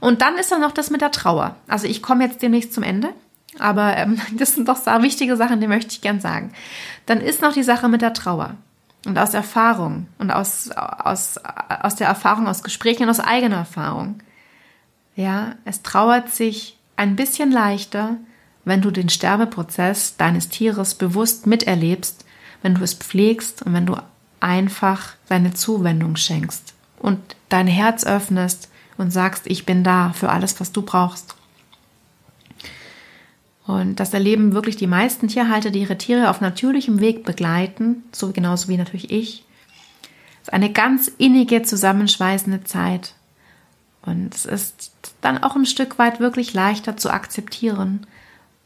[0.00, 1.56] Und dann ist da noch das mit der Trauer.
[1.66, 3.14] Also ich komme jetzt demnächst zum Ende
[3.58, 6.52] Aber ähm, das sind doch sehr wichtige Sachen, die möchte ich gern sagen.
[7.06, 8.54] Dann ist noch die Sache mit der Trauer.
[9.04, 11.40] Und aus Erfahrung und aus, aus,
[11.82, 14.20] aus der Erfahrung, aus Gesprächen und aus eigener Erfahrung.
[15.16, 18.16] Ja, es trauert sich ein bisschen leichter,
[18.64, 22.24] wenn du den Sterbeprozess deines Tieres bewusst miterlebst,
[22.62, 23.96] wenn du es pflegst und wenn du
[24.38, 26.71] einfach deine Zuwendung schenkst
[27.02, 27.18] und
[27.48, 31.34] dein Herz öffnest und sagst, ich bin da für alles, was du brauchst.
[33.66, 38.32] Und das erleben wirklich die meisten Tierhalter, die ihre Tiere auf natürlichem Weg begleiten, so
[38.32, 39.44] genauso wie natürlich ich.
[40.40, 43.14] Es ist eine ganz innige, zusammenschweißende Zeit.
[44.04, 48.06] Und es ist dann auch ein Stück weit wirklich leichter zu akzeptieren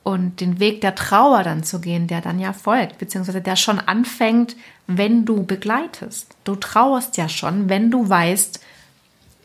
[0.02, 3.78] und den Weg der Trauer dann zu gehen, der dann ja folgt, beziehungsweise der schon
[3.78, 4.56] anfängt,
[4.86, 6.36] wenn du begleitest.
[6.44, 8.60] Du trauerst ja schon, wenn du weißt,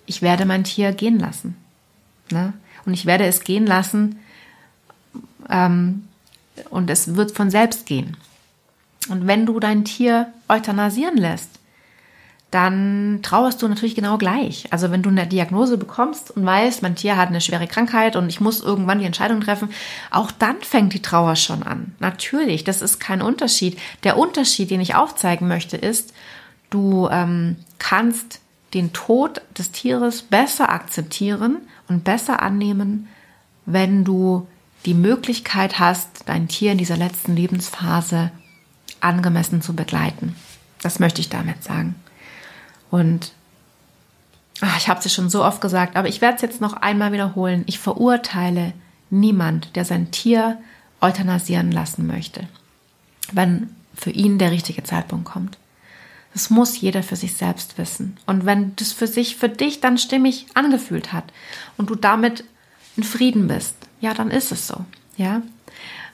[0.06, 1.56] ich werde mein Tier gehen lassen.
[2.30, 2.54] Ne?
[2.86, 4.20] Und ich werde es gehen lassen,
[5.50, 6.08] ähm,
[6.70, 8.18] und es wird von selbst gehen.
[9.10, 11.50] Und wenn du dein Tier euthanasieren lässt,
[12.52, 14.68] dann trauerst du natürlich genau gleich.
[14.72, 18.28] Also wenn du eine Diagnose bekommst und weißt, mein Tier hat eine schwere Krankheit und
[18.28, 19.70] ich muss irgendwann die Entscheidung treffen,
[20.12, 21.96] auch dann fängt die Trauer schon an.
[22.00, 23.80] Natürlich, das ist kein Unterschied.
[24.04, 26.14] Der Unterschied, den ich aufzeigen möchte, ist,
[26.70, 28.42] du ähm, kannst
[28.74, 31.58] den Tod des Tieres besser akzeptieren
[31.88, 33.08] und besser annehmen,
[33.66, 34.48] wenn du
[34.86, 38.32] die Möglichkeit hast, dein Tier in dieser letzten Lebensphase
[39.00, 40.36] angemessen zu begleiten.
[40.82, 41.96] Das möchte ich damit sagen.
[42.92, 43.32] Und
[44.60, 47.12] ach, ich habe es schon so oft gesagt, aber ich werde es jetzt noch einmal
[47.12, 47.64] wiederholen.
[47.66, 48.74] Ich verurteile
[49.10, 50.62] niemand, der sein Tier
[51.00, 52.48] euthanasieren lassen möchte,
[53.32, 55.58] wenn für ihn der richtige Zeitpunkt kommt.
[56.34, 58.18] Das muss jeder für sich selbst wissen.
[58.26, 61.26] Und wenn das für sich, für dich dann stimmig angefühlt hat
[61.78, 62.46] und du damit
[62.96, 64.86] in Frieden bist, ja, dann ist es so,
[65.18, 65.42] ja.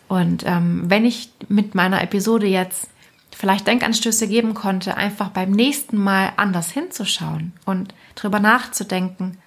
[0.07, 2.87] Und ähm, wenn ich mit meiner Episode jetzt
[3.37, 9.37] vielleicht Denkanstöße geben konnte, einfach beim nächsten Mal anders hinzuschauen und drüber nachzudenken,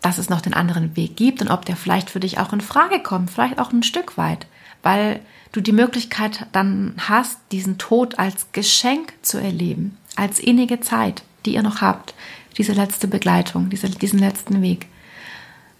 [0.00, 2.60] dass es noch den anderen Weg gibt und ob der vielleicht für dich auch in
[2.60, 4.46] Frage kommt, vielleicht auch ein Stück weit,
[4.82, 5.20] weil
[5.52, 11.54] du die Möglichkeit dann hast, diesen Tod als Geschenk zu erleben, als innige Zeit, die
[11.54, 12.14] ihr noch habt,
[12.56, 14.86] diese letzte Begleitung, diese, diesen letzten Weg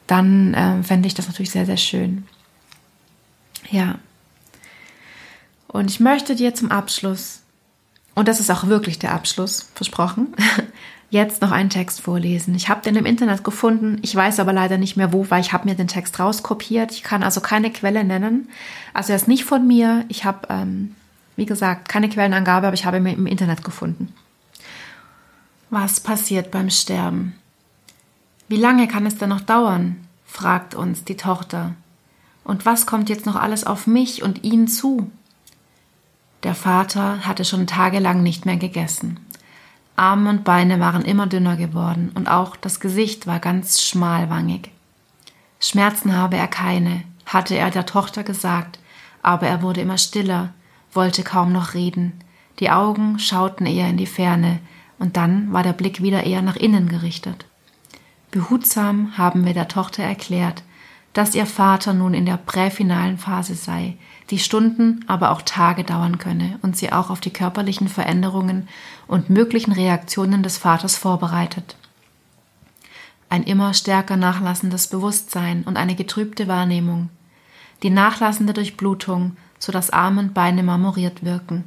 [0.09, 2.27] dann äh, fände ich das natürlich sehr, sehr schön.
[3.71, 4.01] Ja.
[5.69, 7.43] Und ich möchte dir zum Abschluss,
[8.15, 10.35] und das ist auch wirklich der Abschluss, versprochen,
[11.11, 12.55] jetzt noch einen Text vorlesen.
[12.55, 15.53] Ich habe den im Internet gefunden, ich weiß aber leider nicht mehr wo, weil ich
[15.53, 16.93] habe mir den Text rauskopiert.
[16.93, 18.49] Ich kann also keine Quelle nennen.
[18.95, 20.05] Also er ist nicht von mir.
[20.09, 20.97] Ich habe, ähm,
[21.37, 24.13] wie gesagt, keine Quellenangabe, aber ich habe ihn im Internet gefunden.
[25.71, 27.35] Was passiert beim Sterben?
[28.49, 29.97] Wie lange kann es denn noch dauern?
[30.25, 31.75] fragt uns die Tochter.
[32.45, 35.11] Und was kommt jetzt noch alles auf mich und ihn zu?
[36.45, 39.19] Der Vater hatte schon tagelang nicht mehr gegessen.
[39.97, 44.71] Arme und Beine waren immer dünner geworden und auch das Gesicht war ganz schmalwangig.
[45.59, 48.79] Schmerzen habe er keine, hatte er der Tochter gesagt,
[49.23, 50.55] aber er wurde immer stiller,
[50.93, 52.13] wollte kaum noch reden.
[52.61, 54.61] Die Augen schauten eher in die Ferne,
[55.01, 57.47] und dann war der Blick wieder eher nach innen gerichtet.
[58.31, 60.63] Behutsam haben wir der Tochter erklärt,
[61.13, 63.97] dass ihr Vater nun in der präfinalen Phase sei,
[64.31, 68.69] die Stunden, aber auch Tage dauern könne und sie auch auf die körperlichen Veränderungen
[69.07, 71.77] und möglichen Reaktionen des Vaters vorbereitet.
[73.31, 77.11] Ein immer stärker nachlassendes Bewusstsein und eine getrübte Wahrnehmung,
[77.83, 81.65] die nachlassende Durchblutung, so dass Arme und Beine marmoriert wirken,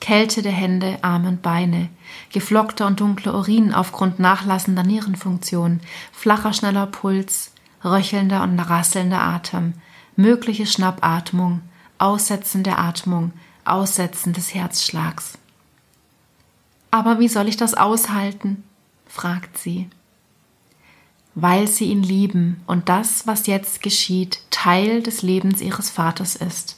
[0.00, 1.88] Kälte der Hände, Arme und Beine,
[2.32, 7.52] geflockter und dunkler Urin aufgrund nachlassender Nierenfunktion, flacher, schneller Puls,
[7.84, 9.74] röchelnder und rasselnder Atem,
[10.16, 11.60] mögliche Schnappatmung,
[12.02, 13.32] Aussetzen der Atmung,
[13.64, 15.38] Aussetzen des Herzschlags.
[16.90, 18.64] Aber wie soll ich das aushalten?
[19.06, 19.88] fragt sie.
[21.36, 26.76] Weil sie ihn lieben und das, was jetzt geschieht, Teil des Lebens ihres Vaters ist.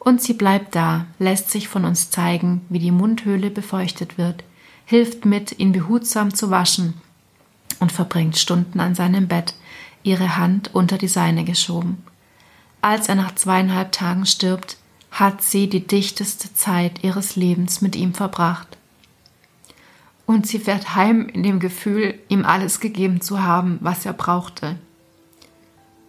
[0.00, 4.42] Und sie bleibt da, lässt sich von uns zeigen, wie die Mundhöhle befeuchtet wird,
[4.86, 6.94] hilft mit, ihn behutsam zu waschen
[7.78, 9.54] und verbringt Stunden an seinem Bett,
[10.02, 12.02] ihre Hand unter die seine geschoben.
[12.80, 14.76] Als er nach zweieinhalb Tagen stirbt,
[15.10, 18.76] hat sie die dichteste Zeit ihres Lebens mit ihm verbracht.
[20.26, 24.76] Und sie fährt heim in dem Gefühl, ihm alles gegeben zu haben, was er brauchte.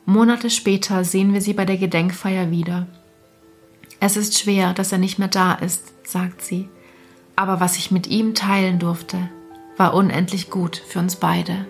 [0.06, 2.88] Monate später sehen wir sie bei der Gedenkfeier wieder.
[3.99, 6.69] Es ist schwer, dass er nicht mehr da ist, sagt sie,
[7.35, 9.30] aber was ich mit ihm teilen durfte,
[9.77, 11.65] war unendlich gut für uns beide.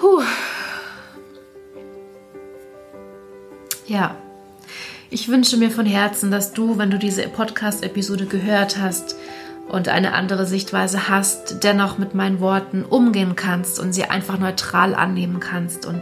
[0.00, 0.22] Puh.
[3.86, 4.16] Ja,
[5.10, 9.16] ich wünsche mir von Herzen, dass du, wenn du diese Podcast-Episode gehört hast
[9.68, 14.94] und eine andere Sichtweise hast, dennoch mit meinen Worten umgehen kannst und sie einfach neutral
[14.94, 16.00] annehmen kannst und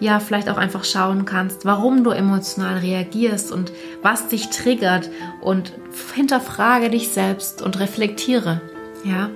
[0.00, 5.10] ja, vielleicht auch einfach schauen kannst, warum du emotional reagierst und was dich triggert
[5.42, 5.72] und
[6.14, 8.60] hinterfrage dich selbst und reflektiere.
[9.04, 9.30] Ja,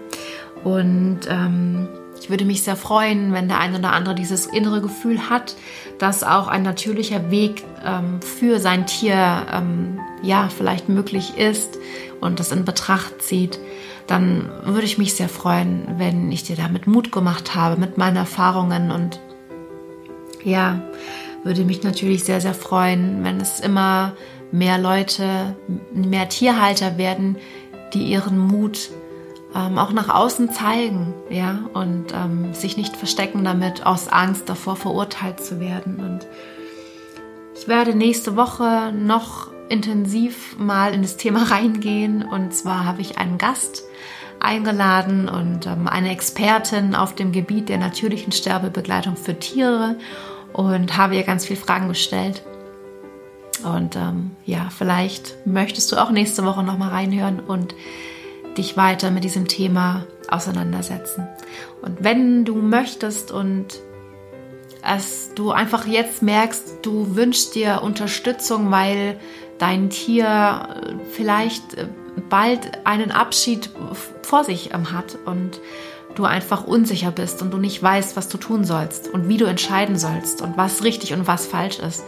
[0.64, 1.88] und ähm,
[2.22, 5.56] ich würde mich sehr freuen, wenn der ein oder andere dieses innere Gefühl hat,
[5.98, 11.78] dass auch ein natürlicher Weg ähm, für sein Tier ähm, ja vielleicht möglich ist
[12.20, 13.58] und das in Betracht zieht,
[14.06, 18.16] dann würde ich mich sehr freuen, wenn ich dir damit Mut gemacht habe mit meinen
[18.16, 19.18] Erfahrungen und
[20.44, 20.80] ja,
[21.42, 24.12] würde mich natürlich sehr, sehr freuen, wenn es immer
[24.52, 25.56] mehr Leute,
[25.92, 27.36] mehr Tierhalter werden,
[27.94, 28.90] die ihren Mut
[29.54, 34.76] ähm, auch nach außen zeigen, ja, und ähm, sich nicht verstecken damit aus Angst davor
[34.76, 35.96] verurteilt zu werden.
[36.00, 36.26] Und
[37.54, 42.22] ich werde nächste Woche noch intensiv mal in das Thema reingehen.
[42.22, 43.84] Und zwar habe ich einen Gast
[44.40, 49.96] eingeladen und ähm, eine Expertin auf dem Gebiet der natürlichen Sterbebegleitung für Tiere
[50.52, 52.42] und habe ihr ganz viele Fragen gestellt.
[53.64, 57.74] Und ähm, ja, vielleicht möchtest du auch nächste Woche noch mal reinhören und
[58.58, 61.28] dich weiter mit diesem Thema auseinandersetzen.
[61.82, 63.80] Und wenn du möchtest und
[64.82, 69.18] es du einfach jetzt merkst, du wünschst dir Unterstützung, weil
[69.58, 71.86] dein Tier äh, vielleicht äh,
[72.28, 73.70] bald einen Abschied
[74.22, 75.60] vor sich ähm, hat und
[76.14, 79.46] du einfach unsicher bist und du nicht weißt, was du tun sollst und wie du
[79.46, 82.04] entscheiden sollst und was richtig und was falsch ist,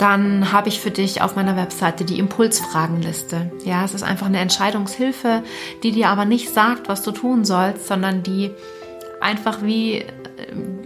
[0.00, 3.52] dann habe ich für dich auf meiner Webseite die Impulsfragenliste.
[3.66, 5.42] Ja, es ist einfach eine Entscheidungshilfe,
[5.82, 8.50] die dir aber nicht sagt, was du tun sollst, sondern die
[9.20, 10.06] einfach wie, äh,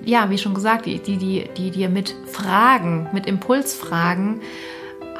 [0.04, 4.40] ja, wie schon gesagt, die, die, die, die dir mit Fragen, mit Impulsfragen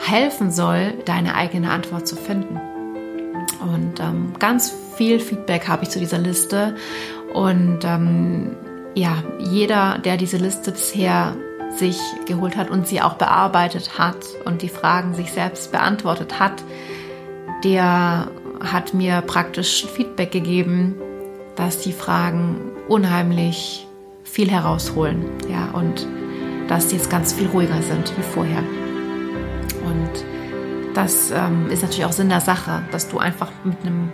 [0.01, 2.61] helfen soll, deine eigene Antwort zu finden.
[3.61, 6.75] Und ähm, ganz viel Feedback habe ich zu dieser Liste.
[7.33, 8.57] Und ähm,
[8.95, 11.37] ja, jeder, der diese Liste bisher
[11.77, 16.63] sich geholt hat und sie auch bearbeitet hat und die Fragen sich selbst beantwortet hat,
[17.65, 18.29] der
[18.63, 20.95] hat mir praktisch Feedback gegeben,
[21.57, 22.57] dass die Fragen
[22.89, 23.87] unheimlich
[24.23, 26.07] viel herausholen, ja, und
[26.69, 28.63] dass die jetzt ganz viel ruhiger sind wie vorher.
[29.85, 30.25] Und
[30.95, 34.11] das ähm, ist natürlich auch Sinn der Sache, dass du einfach mit einem,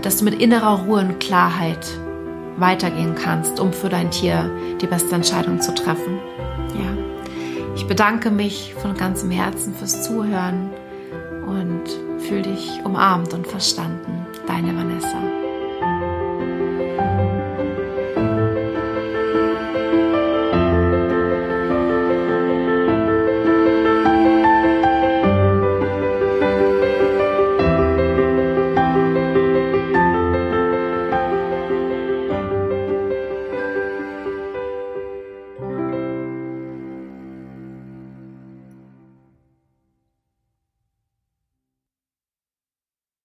[0.00, 1.86] dass du mit innerer Ruhe und Klarheit
[2.56, 4.50] weitergehen kannst, um für dein Tier
[4.80, 6.18] die beste Entscheidung zu treffen.
[7.74, 10.70] Ich bedanke mich von ganzem Herzen fürs Zuhören
[11.46, 11.82] und
[12.20, 14.26] fühle dich umarmt und verstanden.
[14.46, 15.41] Deine Vanessa.